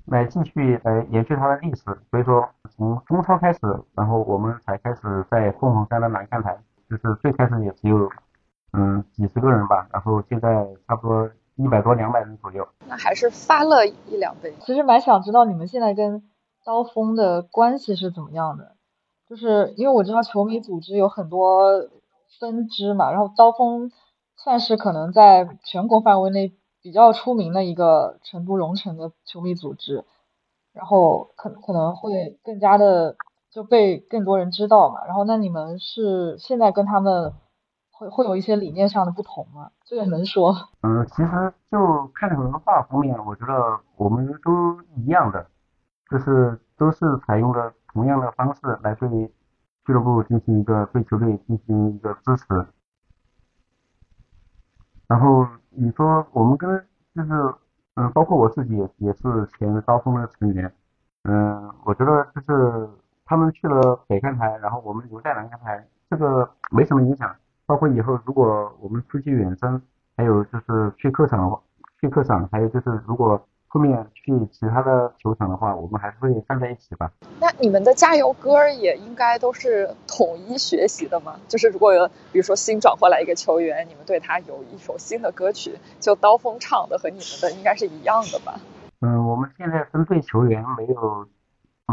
[0.07, 1.85] 来继续来延续它的历史。
[2.11, 3.59] 所以说，从中超开始，
[3.95, 8.11] 然后我们才开始在凤凰山的南看台，就是最开始也只有。
[8.73, 12.69] 嗯，几十个人吧，然后现在差不多一百多、两百人左右。
[12.87, 14.55] 那还是翻了一两倍。
[14.61, 16.23] 其实蛮想知道你们现在跟
[16.63, 18.73] 刀锋的关系是怎么样的，
[19.31, 21.89] 就是因为我知道球迷组织有很多
[22.39, 23.91] 分支嘛，然后刀锋
[24.37, 26.53] 算是可能在全国范围内
[26.87, 30.05] 比较出名的一个成都荣城的球迷组织，
[30.73, 33.17] 然后可可能会更加的
[33.51, 35.05] 就被更多人知道嘛。
[35.05, 37.35] 然后那你们是现在跟他们。
[37.99, 39.71] 会会有一些理念上的不同吗？
[39.87, 40.55] 这个能说？
[40.83, 45.47] 嗯，其实就看文化方面，我觉得我们都一样的，
[46.11, 49.09] 就是都是采用了同样的方式来对
[49.87, 52.67] 俱乐部进行一个对球队进行一个支持。
[55.09, 55.47] 然后
[55.77, 56.69] 你说我们跟
[57.15, 57.55] 就是
[57.95, 59.23] 嗯，包括我自己也也是
[59.59, 60.71] 前高峰的成员，
[61.25, 62.89] 嗯，我觉得就是
[63.25, 67.35] 他们去了北看台，然后我们留在南看台，这个没什么影响。
[67.65, 69.81] 包括以后如果我们出去远征，
[70.17, 71.61] 还有就是去客场，
[72.01, 73.41] 去客场，还有就是如果
[73.77, 77.13] 后面去其他的球场的话，我们还是会站在一起吧。
[77.39, 81.37] 那你们的加油歌也应该都是统一学习的吗？
[81.47, 88.59] 就是如果有比如说新转过来一个球员，你们对他有一首新的歌曲，就刀锋唱的和你们的应该是一样的吧？
[89.03, 91.27] 嗯，我们现在针对球员没有。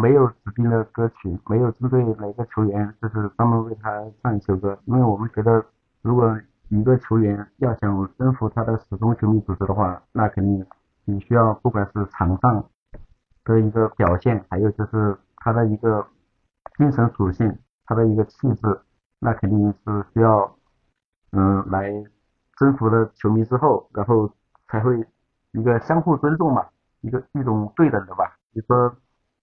[0.01, 4.75] 没有指定的歌曲，没有针对哪个球员，就是专门为他唱一首歌。
[4.85, 5.63] 因为我们觉得，
[6.01, 6.35] 如果
[6.69, 10.65] 一个球员要想征服他的始终球迷组织的话，那肯定
[11.05, 12.69] 你需要不管是场上
[13.43, 16.05] 的一个表现，还有就是他的一个
[16.77, 18.81] 精神属性，他的一个气质，
[19.19, 20.57] 那肯定是需要
[21.31, 21.91] 嗯来
[22.57, 24.29] 征服了球迷之后，然后
[24.67, 25.05] 才会
[25.51, 26.65] 一个相互尊重嘛，
[27.01, 28.37] 一个一种对等的吧。
[28.51, 28.95] 你说。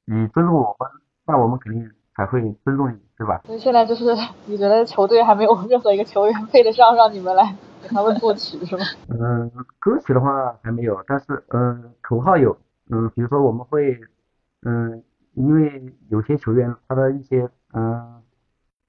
[0.07, 0.91] 你尊重我们，
[1.25, 1.89] 那我们肯定
[2.21, 3.41] 才会尊重你，对吧？
[3.47, 4.05] 所以现在就是
[4.45, 8.85] 你觉得球队还没有任何一个球员配得上让你们来给他们作曲，是吗？
[9.09, 12.55] 嗯，歌曲的话还没有，但是嗯，口号有，
[12.91, 13.99] 嗯，比如说我们会，
[14.67, 15.03] 嗯，
[15.33, 18.21] 因为有些球员他的一些嗯，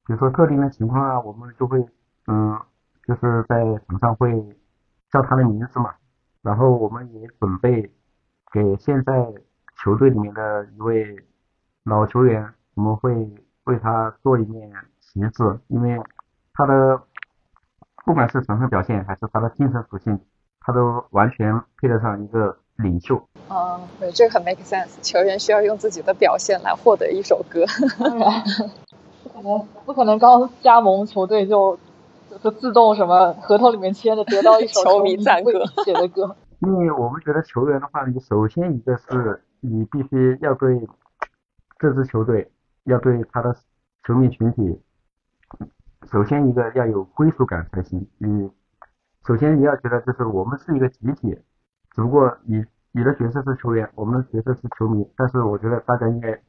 [0.05, 1.79] 比如说特定的情况啊，我们就会
[2.27, 2.59] 嗯，
[3.07, 4.29] 就是在场上会
[5.09, 5.93] 叫他的名字嘛，
[6.41, 7.89] 然后我们也准备
[8.51, 9.33] 给现在。
[9.83, 11.15] 球队里面的一位
[11.85, 13.13] 老球员，我们会
[13.65, 16.01] 为他做一面旗帜，因为
[16.53, 17.01] 他的
[18.05, 20.19] 不管是场上表现还是他的精神属性，
[20.59, 23.21] 他都完全配得上一个领袖。
[23.49, 25.01] 嗯，对，这个很 make sense。
[25.01, 27.65] 球员需要用自己的表现来获得一首歌。
[29.23, 31.77] 不可能不可能刚加盟球队就
[32.41, 35.51] 就自动什么合同里面签的得到一首 球迷赞歌
[35.83, 36.35] 写的歌。
[36.61, 40.87] 因为我们觉得球员的话，你首先一个是你必须要对
[41.79, 42.51] 这支球队，
[42.85, 43.55] 要对他的
[44.03, 44.81] 球迷群体，
[46.11, 48.07] 首先一个要有归属感才行。
[48.17, 48.49] 你
[49.25, 51.37] 首先你要觉得就是我们是一个集体，
[51.91, 56.41] 只不过你你的角色是球员，我们的角色是球迷，但是我觉得大家应该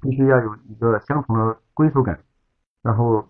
[0.00, 2.18] 必须要有一个相同的归属感，
[2.82, 3.24] 然后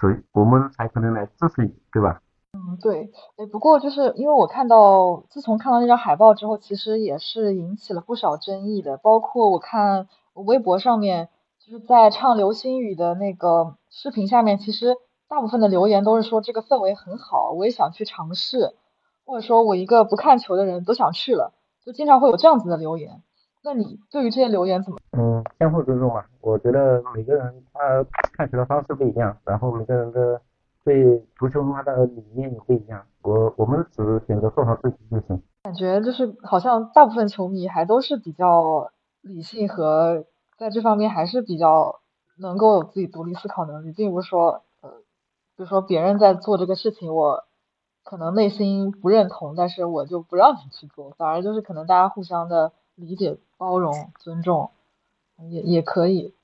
[0.00, 2.22] 所以我们才可能来支持你，对吧？
[2.54, 8.96] 嗯，对，哎，不过就是因为我看到，自从看到那张海报之后，其实也是引起了不少争议的。
[8.96, 11.28] 包括我看微博上面，
[11.68, 14.96] 就是在唱《流星雨》的那个视频下面，其实
[15.28, 18.74] 大部分的留言都是说这个氛围很好，我也想去尝试，
[19.26, 21.52] 或者说我一个不看球的人都想去了，
[21.84, 23.20] 就经常会有这样子的留言。
[23.62, 24.98] 那你对于这些留言怎么？
[25.12, 26.24] 嗯，相互尊重嘛。
[26.40, 28.02] 我觉得每个人他
[28.32, 30.40] 看球的方式不一样，然后每个人的。
[30.84, 35.42] 对足球文化的理念也不一样，我我们只选择做好自己就行。
[35.64, 38.90] 感觉就是好像大部分球迷还都是比较
[39.20, 40.24] 理性和
[40.58, 42.00] 在这方面还是比较
[42.36, 44.90] 能够有自己独立思考能力，并不是说呃，
[45.56, 47.44] 比如说别人在做这个事情，我
[48.02, 54.70] 可能内心不认同，但是我就不让你去做，反而就是可能大家互相的理解、包容、尊重
[55.50, 56.34] 也也可以。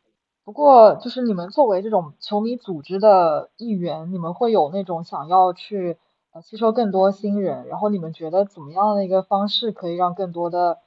[0.45, 5.97] 不过，就是你们作为这种球迷组织的一员，你们会有那种想要去
[6.33, 10.81] 呃吸收更多新人，然后你们觉得怎么样的一个方式可以让更多的，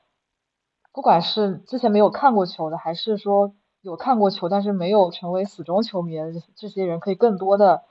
[0.97, 7.83] 不管是之前没有看过球的，还是说有看过球但是没有成为死忠球迷的这些人，可以更多的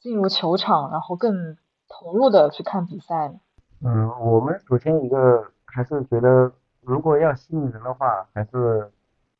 [0.00, 1.58] 进入球场，然后更
[1.90, 3.38] 投入的去看比赛？
[3.84, 6.50] 嗯，我们首先一个还是觉得，
[6.80, 8.90] 如果要吸引人的话，还是。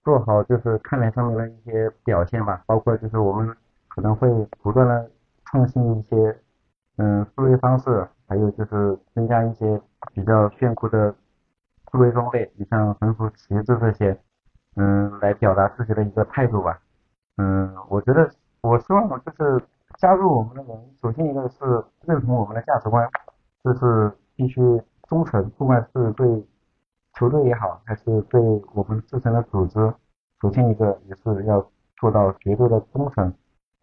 [0.04, 3.56] 做好就是看台上面的一些表现吧，包括就是我们
[3.88, 4.28] 可能会
[4.60, 5.10] 不断的
[5.46, 6.38] 创新一些
[6.98, 9.80] 嗯思维方式，还有就是增加一些
[10.12, 11.14] 比较炫酷的
[11.94, 14.20] 思维装备，你像横幅旗帜这些，
[14.74, 16.76] 嗯，来表达自己的一个态度吧。
[17.36, 18.28] 嗯，我觉得
[18.62, 19.64] 我希望就是
[19.98, 23.08] 加入我们的人，首先一个是认同我们的价值观，
[23.62, 24.60] 就是必须
[25.08, 26.44] 忠诚，不管是对。
[27.16, 28.40] 球队也好，还是对
[28.74, 29.78] 我们自身的组织，
[30.40, 31.64] 首先一个也是要
[31.96, 33.32] 做到绝对的忠诚，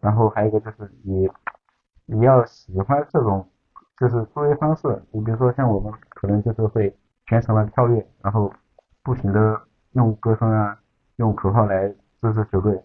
[0.00, 1.26] 然后还有一个就是你
[2.04, 3.48] 你要喜欢这种
[3.96, 6.94] 就是思维方式，你比如说像我们可能就是会
[7.32, 8.52] 全程的跳跃，然后
[9.02, 9.58] 不停的
[9.92, 10.78] 用歌声啊，
[11.16, 11.88] 用口号来
[12.20, 12.78] 支持球队，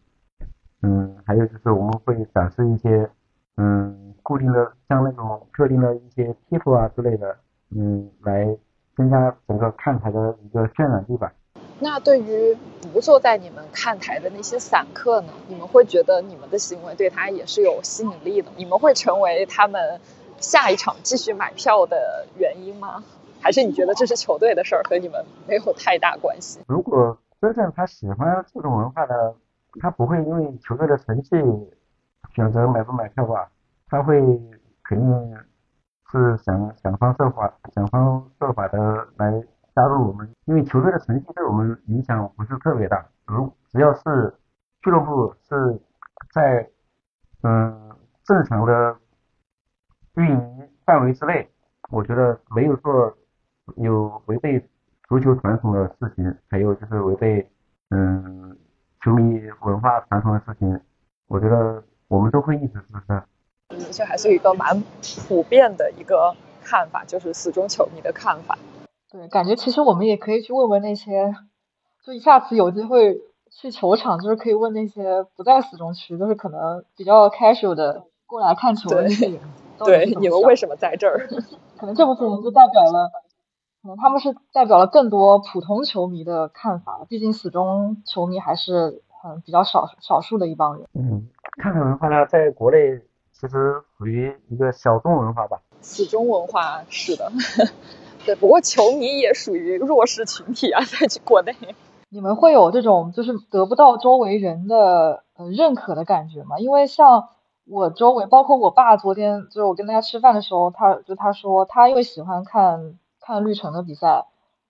[0.83, 3.09] 嗯，还有就是我们会展示一些
[3.57, 7.35] 嗯固定的像那种特定的一些贴图啊之类的，
[7.75, 8.57] 嗯，来。
[8.95, 11.31] 增加整个看台的一个渲染力吧。
[11.79, 12.57] 那对于
[12.91, 15.31] 不坐在你们看台的那些散客呢？
[15.47, 18.49] 你们会觉得你们的行为对他也是有吸引力的？
[18.55, 20.01] 你们会成为他们
[20.39, 23.03] 下一场继续买票的原因吗？
[23.41, 26.59] 还是你觉得这是球队的事儿，和你们没有太大关系？
[26.67, 29.35] 如果真正他喜欢这种文化的，
[29.79, 31.29] 他不会因为球队的成绩
[32.33, 33.49] 选择买不买票吧？
[33.87, 34.19] 他会
[34.83, 35.37] 肯定。
[36.09, 39.29] 是想想方设法，想方设法的来
[39.75, 43.05] 加入我们，因为球队的成绩对我们影响不是特别大。
[43.25, 44.33] 如只要是
[44.81, 45.77] 俱乐部是
[46.33, 46.65] 在
[47.43, 48.95] 嗯正常的
[50.15, 51.51] 运营范围之内，
[51.89, 53.13] 我觉得没有做
[53.75, 54.59] 有违背
[55.07, 57.49] 足球传统的事情，还有就是违背
[57.91, 58.57] 嗯
[59.03, 60.79] 球迷文化传统的事情，
[61.27, 63.23] 我觉得我们都会一直支持。
[63.69, 64.81] 嗯，这还是一个蛮
[65.27, 68.57] 普遍的一个看法，就是死忠球迷的看法。
[69.11, 71.33] 对，感觉其实我们也可以去问问那些，
[72.03, 79.39] 就下次有机会去球场，就是可以问那些不在死忠区，就是可能比较 casual 的过来看球的那些人。
[79.79, 81.27] 对，你们为什么在这儿？
[81.77, 83.11] 可能这部分人就代表了，
[83.87, 87.05] 可能他们是代表了更多普通球迷的看法。
[87.07, 90.85] 毕竟死忠球迷还是很比较少少数的一帮人。
[90.93, 91.29] 嗯，
[91.61, 93.01] 看看文化呢，在国内。
[93.31, 97.31] 其实属于一个小众文化吧，死忠文化是的，
[98.25, 98.33] 对。
[98.33, 101.55] 不过球迷也属于弱势群体啊，在国内。
[102.09, 106.57] 你们会有这种就是得不到周围人的呃认可的感觉吗？
[106.57, 107.29] 因为像
[107.69, 112.97] 我周围，包括我爸，昨天就是我跟大家吃饭的时候，他就他说他因为喜欢看
[113.27, 114.07] 看绿城的比赛，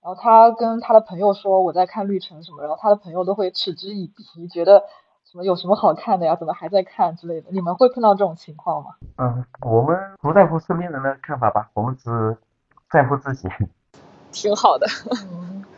[0.02, 4.84] 然后他跟他的朋友说我在看绿城什么，然后他的朋友都会嗤之以鼻，觉得。
[5.30, 6.38] 什么有什么好看的呀？
[6.38, 7.50] 怎么还在看之类的？
[7.52, 8.92] 你们会碰到这种情况吗？
[9.18, 12.38] 嗯，我们不在乎身边人的看法吧，我们只
[12.90, 13.50] 在乎自己。
[14.32, 14.88] 挺好的，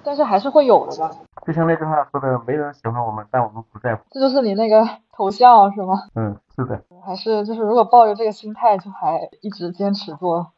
[0.04, 1.10] 但是还是会有的吧。
[1.48, 4.04] 就像那句话说的，没人喜欢我们，但我们不在乎。
[4.12, 5.96] 这就是你那个头像是吗？
[6.14, 6.84] 嗯，是的。
[7.04, 10.52] 还是就是如果抱着这个心态，就还一直坚持做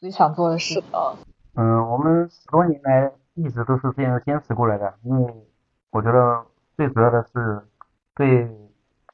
[0.00, 0.74] 自己想做的事。
[0.74, 1.14] 是的。
[1.54, 5.34] 嗯，我们十多年来一直都是这样坚持过来的，因为
[5.90, 6.44] 我觉得
[6.76, 7.62] 最主要的是
[8.14, 8.50] 对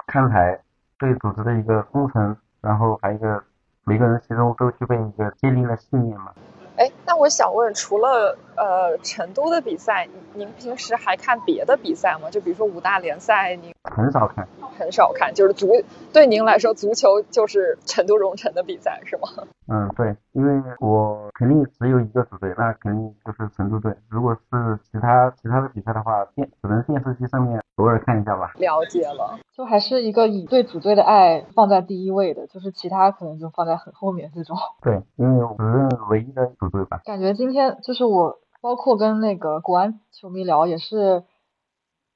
[0.06, 0.60] 看台、
[0.98, 3.42] 对组织的一个忠诚，然后还有一个
[3.84, 6.32] 每个人心中都具备一个坚定的信念嘛。
[6.76, 12.28] 哎，那我想问，除了呃成都的比赛，您平时还看别的比赛吗？
[12.30, 14.46] 就比如说五大联赛，您很少看，
[14.78, 15.68] 很少看，就是足
[16.12, 19.28] 对您来说，足球就是成都蓉城的比赛是吗？
[19.70, 23.94] 嗯，对，因为我肯定只有一个主队，那肯定就是成都队。
[24.08, 28.52] 如果是其他其他的比赛的话，电只能电视机上面偶尔看一下吧。
[28.56, 34.56] 了解了，就还是一个以对主队的爱放在第一位的，就是其他可能就放在很后面这种。
[34.80, 37.02] 对，因为我是唯一的主队吧。
[37.04, 41.24] 感觉今天就是我，包括跟那个国安球迷聊，也是，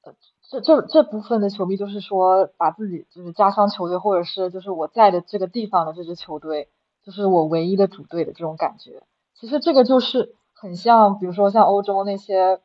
[0.02, 0.14] 呃，
[0.50, 6.68] 这这这部分的球迷就是说，把自己就是家乡球队，或者是就是我在的这个地方的这支球队，
[7.02, 9.02] 就是我唯一的主队的这种感觉。
[9.34, 12.60] 其实这个就是很像，比如说像欧洲那些，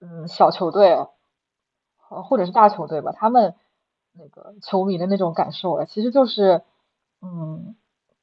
[0.00, 0.92] 嗯，小球队，
[2.10, 3.54] 呃，或者是大球队吧，他们
[4.12, 6.62] 那个球迷的那种感受了，其实就是，
[7.22, 7.74] 嗯。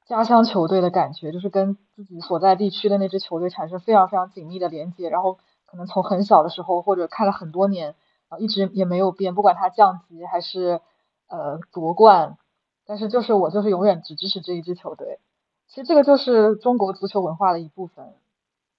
[0.05, 7.95] 家乡球队的感觉，就是跟自己所在地区的那支球队产生非常非常紧密的连接，然后可能从很小的时候或者看了很多年
[8.29, 10.79] 啊，一直也没有变，不管他降级还是
[11.27, 12.37] 呃夺冠，
[12.85, 15.19] 但是就是我就是永远只支持这一支球队。
[15.67, 18.13] 其实这个就是中国足球文化的一部分。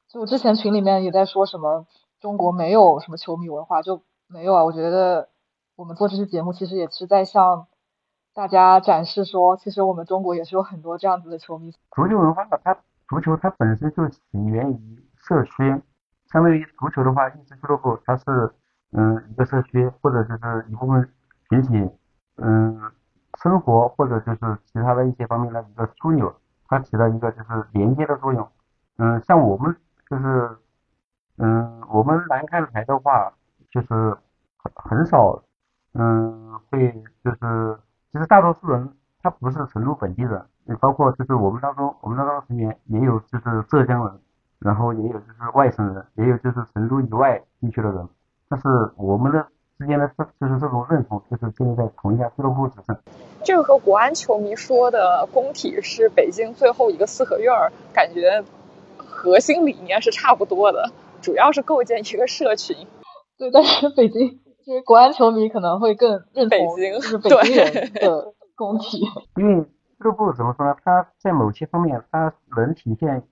[0.08, 1.86] 就我之前群里面也在说什么
[2.20, 4.62] 中国没有什么球迷文化，就没有啊。
[4.62, 5.28] 我觉得
[5.74, 7.66] 我们做这期节目其实也是在向。
[8.36, 11.72] 大家展示说，其实我们中国也是有很多这样子的球迷。
[11.92, 12.76] 足球文化，它
[13.08, 15.50] 足球它本身就起源于社区，
[16.30, 18.52] 相当于足球的话，一支俱乐部它是
[18.92, 21.10] 嗯一个社区或者就是一部分
[21.48, 21.90] 群体
[22.36, 22.78] 嗯
[23.38, 26.30] 生活或者就是其他的一些方面的一个枢纽，
[26.68, 28.46] 它起到一个就是连接的作用。
[28.98, 29.74] 嗯，像我们
[30.10, 30.58] 就是
[31.38, 33.32] 嗯我们南看台的话，
[33.70, 33.88] 就是
[34.58, 35.42] 很很少
[35.94, 37.78] 嗯会就是。
[38.16, 44.18] 其实大多数人他不是成都本地人，也包括就是我们当中，我们当中成员也有就是浙江人，
[44.58, 48.08] 然后也有就是外省人，也有就是成都以外地区的人。
[48.48, 49.46] 但是我们的
[49.78, 52.96] 之间的这就是这种认同，就是建立在同一家俱乐部之上。
[53.44, 58.42] 这个和国安球迷说的工体是北京最后一个四合院儿，感觉
[58.96, 60.90] 核心理念是差不多的，
[61.20, 62.86] 主要是构建一个社群。
[63.36, 64.40] 对，但是北京。
[64.66, 69.00] 因为国安球迷可能会更认同就是北京人的工体，
[69.38, 70.74] 因为俱乐部怎么说呢？
[70.84, 73.22] 它在某些方面，它能体现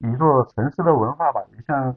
[0.00, 1.42] 一座城市的文化吧。
[1.52, 1.94] 你像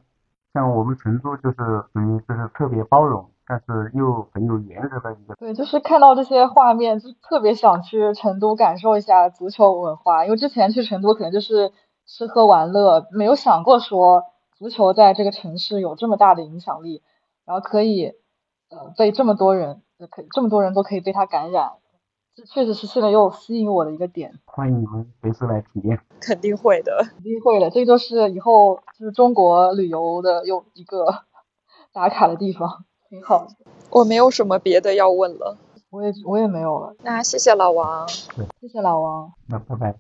[0.54, 1.56] 像我们成都就是
[1.92, 5.34] 属于就是特别包容，但是又很有原则的一个。
[5.40, 10.24] 对，就是看到这些画面，就特别想去成都感受一下足球文化。
[10.24, 11.72] 因为之前去成都可能就是
[12.06, 14.26] 吃喝玩乐，没有想过说
[14.56, 17.02] 足球在这个城市有这么大的影响力，
[17.44, 18.14] 然后可以。
[18.98, 21.72] 被这么多人，可这么多人都可以被他感染，
[22.36, 24.40] 这确实是现在又吸引我的一个点。
[24.46, 27.70] 欢迎你们随时来体验，肯定会的，肯定会的。
[27.70, 31.24] 这就是以后就是中国旅游的又一个
[31.92, 33.48] 打卡的地方，挺好。
[33.90, 35.58] 我没有什么别的要问了，
[35.92, 36.96] 我也我也没有了。
[37.04, 39.96] 那谢谢老王，谢谢老王，那拜拜。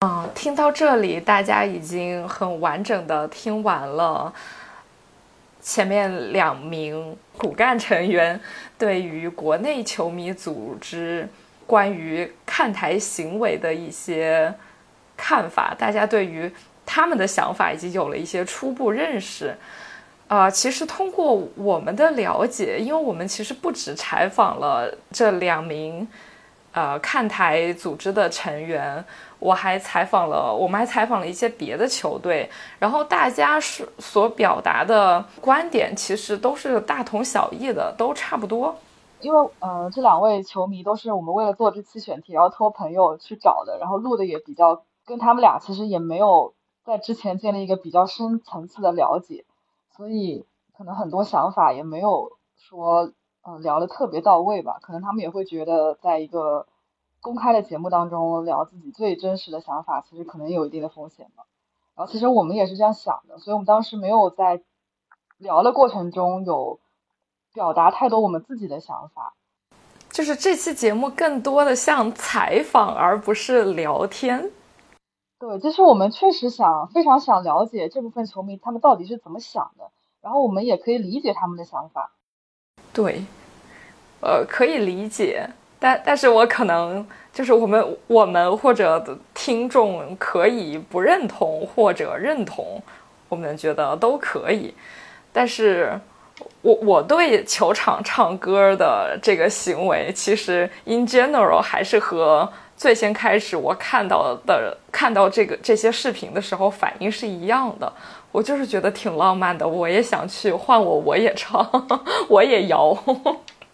[0.00, 4.32] 啊，听到这里，大家已经很完整的听完了。
[5.64, 8.38] 前面两名骨干成员
[8.78, 11.26] 对于国内球迷组织
[11.66, 14.54] 关于看台行为的一些
[15.16, 16.52] 看法，大家对于
[16.84, 19.56] 他们的想法已经有了一些初步认识。
[20.28, 26.06] 啊，其实通过我们的了解，因为我们其实不止采访了这两名
[26.74, 29.02] 呃看台组织的成员。
[29.40, 32.48] 我还采访了，我们还采访了一些别的球队，
[32.78, 38.74] 然后大家是所表达的观点其实都是大同小异的，都差不多。
[39.20, 49.44] 因为呃，这两位球迷都是我们为了做这期选题，然后托朋友去找的，然后录的也比较跟他们俩其实也没有在之前建立一个比较深层次的了解，
[49.94, 53.12] 所以可能很多想法也没有说
[53.44, 56.66] 呃聊的特别到位吧，可能他们也会觉得在一个。
[57.24, 61.44] 公开的节目当中聊自己最真实的想法，其实可能有一定的风险吧。
[61.94, 64.60] 然后其实我们也是这样想的，所以我们当时没有在
[65.38, 66.80] 聊的过程中有
[67.54, 69.32] 表达太多我们自己的想法。
[70.10, 74.50] 就是这期节目更多的像采访，而不是聊天。
[75.38, 79.90] 对，就是我们确实想非常想了解这部分球迷他们到底是怎么想的，
[80.20, 82.12] 然后我们也可以理解他们的想法。
[82.94, 83.24] 对，
[84.20, 85.46] 呃，可以理解，
[85.78, 92.80] 但但是我可能就是我们我们或者听众可以不认同或者认同，
[93.28, 94.72] 我们觉得都可以，
[95.32, 95.98] 但是
[96.62, 107.92] 我我对球场唱歌的这个行为，其实 in general 还是和最先开始我看到的看到这个这些视频的时候反应是一样的。
[108.34, 111.64] 我就是觉得挺浪漫的，我也想去，换我我也唱，
[112.28, 112.92] 我也摇。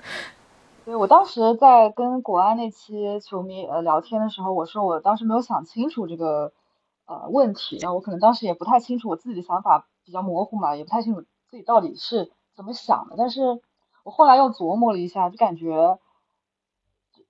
[0.84, 6.52] 对我当时在跟国安那期球迷呃聊天的时候，我说我当时没有想清楚这个
[7.06, 13.14] 呃问题，然后我可能当时也不太清楚我自己的想法比较模糊嘛，也不太清楚自己到底是怎么想的。
[13.16, 13.40] 但是
[14.04, 15.98] 我后来又琢磨了一下，就感觉。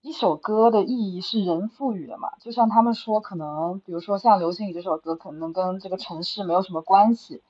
[0.02, 2.30] 一首歌的意义是人赋予的嘛？
[2.40, 7.42] 就像他们说，可能比如说像《流星雨》这首歌，可能跟这个城市没有什么关系，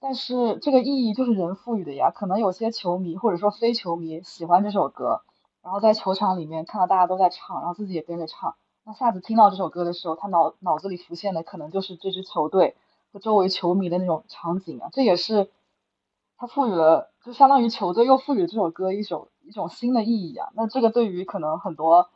[0.00, 2.10] 但是这个意义就是人赋予的呀。
[2.14, 5.22] 可能有些球迷或者说非球迷喜欢这首歌，
[5.62, 12.76] 然后在球场里面看到大家都在唱，然后自己也跟着唱，那下次听到这首歌的时候，他脑脑子里浮现的可能就是这支球队
[13.14, 14.90] 和周围球迷的那种场景啊。
[14.92, 15.50] 这也是
[16.36, 19.28] 他赋予了，就相当于球队又赋予这首歌一首。
[19.46, 22.08] 一种新的意义啊，那这个对于可能很多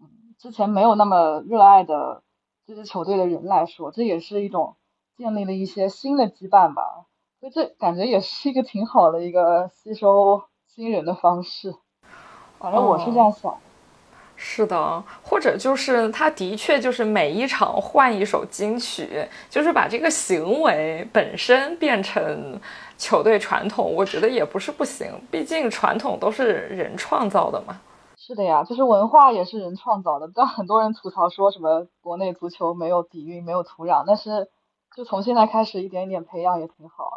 [0.00, 0.06] 嗯
[0.38, 2.22] 之前没有那么热爱的
[2.66, 4.76] 这支球队的人来说，这也是一种
[5.16, 7.06] 建立了一些新的羁绊吧。
[7.40, 11.74] 所以这感觉也是一个挺好的一个吸收新人的方式。
[12.58, 13.56] 反正我是这样想。
[14.36, 22.60] 是的，或者就是他的确就是每一场换一首金曲，就是把这个行为本身变成。
[22.96, 27.80] 球队传统，我觉得也不是不行，毕竟传统都是人创造的嘛。
[28.16, 30.30] 是的呀，就是文化也是人创造的。
[30.34, 34.48] 但很多人吐槽说什么国内足球没有底蕴、没有土壤，但是
[34.96, 37.16] 就从现在开始一点一点培养也挺好啊。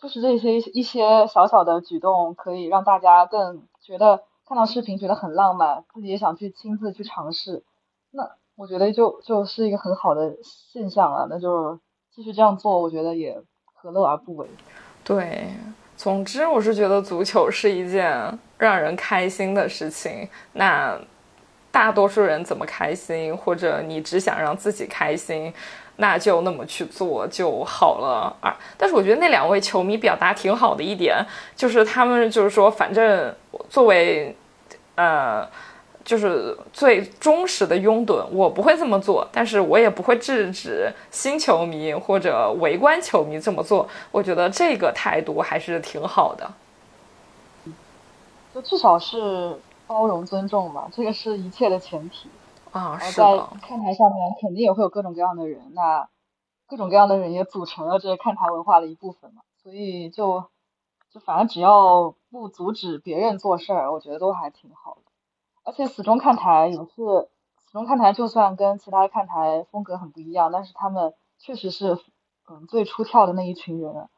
[0.00, 7.64] 就是这些一些小小的举动，可以让大家更觉得看到视频觉得很浪漫，自己也想去亲自去尝试。
[8.12, 11.80] 那我觉得就就是一个很好的现象啊，那就是
[12.14, 13.42] 继续这样做，我觉得也
[13.74, 14.48] 何乐而不为。
[15.08, 15.48] 对，
[15.96, 20.28] 总之我是觉得足球是一件让人开心的事情。
[20.52, 20.94] 那
[21.70, 25.50] 大多数人怎么开心，或者你只想让自己开心，
[25.96, 28.54] 那就那么去做就好了啊。
[28.76, 31.24] 但是我觉得那两位球迷表达挺好的一点，
[31.56, 33.34] 就是他们就是说，反正
[33.70, 34.36] 作为
[34.96, 35.48] 呃。
[36.08, 43.86] 就是最忠实的拥趸，我不会这么做，但是我也不会制止新球迷或者围观球迷这么做。
[44.10, 46.50] 我觉得这个态度还是挺好的，
[48.54, 49.54] 就至少是
[49.86, 52.30] 包容尊重嘛，这个是一切的前提
[52.72, 52.98] 啊。
[52.98, 56.08] 是在看台上面肯定也会有各种各样的人，那
[56.66, 60.42] 各种各样的人也组成了这看台文化的一部分嘛，所以就
[61.12, 65.07] 就反正只要不阻止别人做事儿，我觉得都还挺好的。
[65.68, 67.28] 而且死忠看台也是，
[67.60, 71.98] 死忠看台就算跟其他看台风格很不一样，但是他们确实是
[72.48, 74.08] 嗯最出跳的那一群人，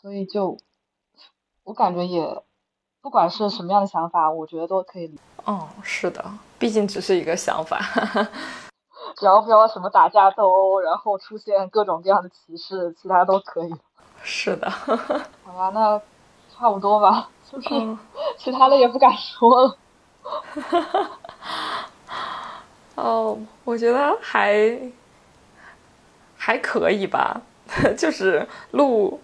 [0.00, 0.58] 所以就
[1.64, 2.40] 我感觉也
[3.02, 5.18] 不管是什么样的想法，我觉得都可以。
[5.44, 6.24] 哦，是的，
[6.56, 7.80] 毕竟只是一个想法，
[9.18, 13.74] 只要不要什么打架斗殴，然后出现各种各样的歧视，其他都可以。
[14.22, 14.70] 是的。
[14.70, 16.00] 好吧，那
[16.48, 17.68] 差不多吧，就 是
[18.38, 19.76] 其他的也不敢说了。
[20.26, 21.10] 哈哈，
[22.94, 24.78] 哦，我觉得还
[26.36, 27.40] 还可以吧，
[27.96, 29.20] 就是录，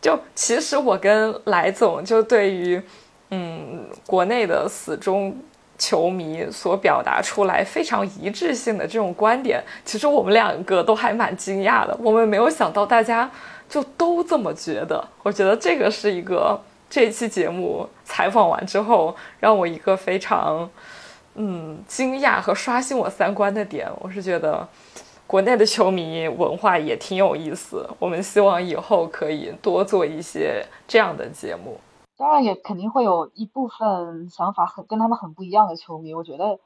[0.00, 2.82] 就其实我跟来总就对于
[3.30, 5.36] 嗯国内的死忠
[5.78, 13.30] 球迷所表达出来非常一致性的这种观点，其实我们两个都还蛮惊讶的，我们没有想到大家
[13.68, 16.60] 就都这么觉得，我觉得这个是一个。
[16.90, 20.68] 这期节目采访完之后，让我一个非常
[21.34, 24.66] 嗯惊讶和刷新我三观的点，我是觉得
[25.26, 27.88] 国内的球迷文化也挺有意思。
[27.98, 31.78] 我们希望以后可以多做一些这样的节目。
[32.16, 36.14] 当然，也肯定会有一部分想法很跟他们很不一样的球迷。
[36.14, 36.58] 我觉得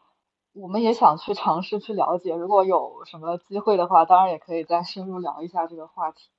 [0.54, 6.30] 我们也想去尝试去了解，如果有什么机会的话，当然也可以再深入聊一下这个话题。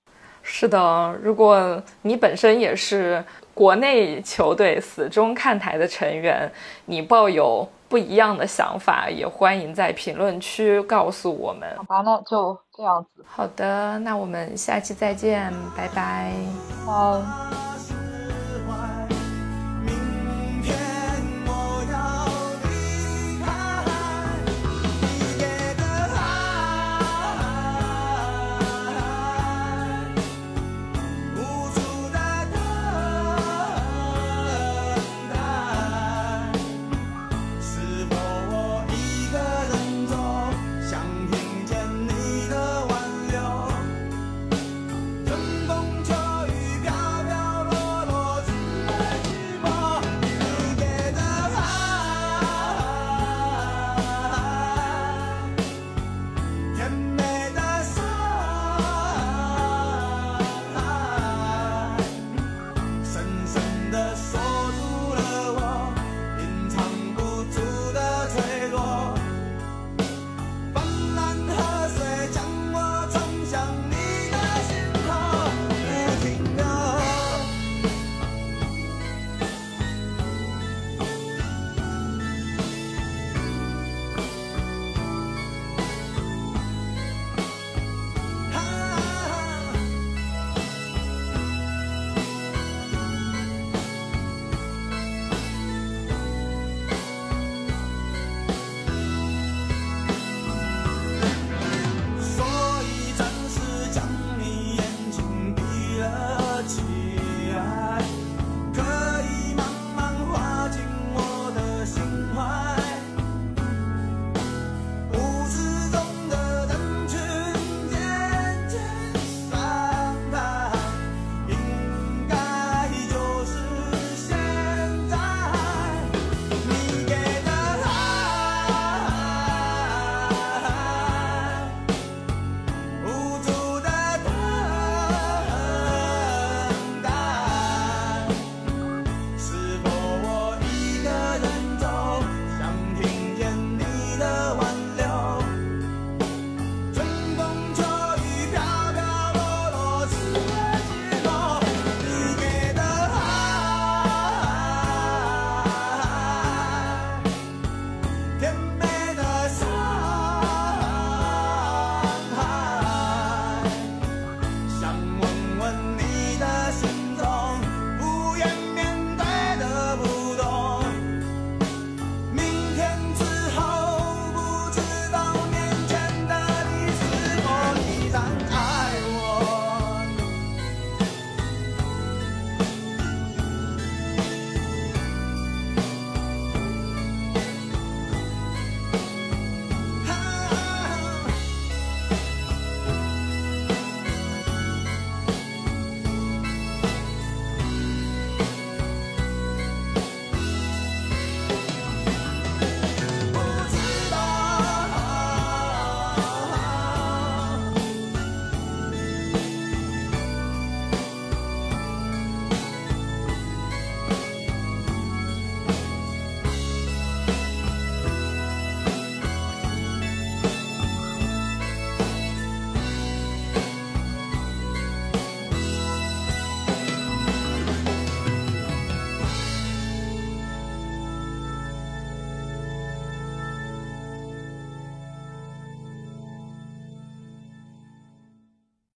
[0.44, 6.52] 是的，如果你本身也是国内球队死忠看台的成员，
[6.86, 11.68] 你抱有不一样的想法，也欢迎在评论区告诉我们。
[11.78, 13.24] 好吧，那就这样子。
[13.26, 16.32] 好的，那我们下期再见，拜拜。
[16.86, 17.63] 拜。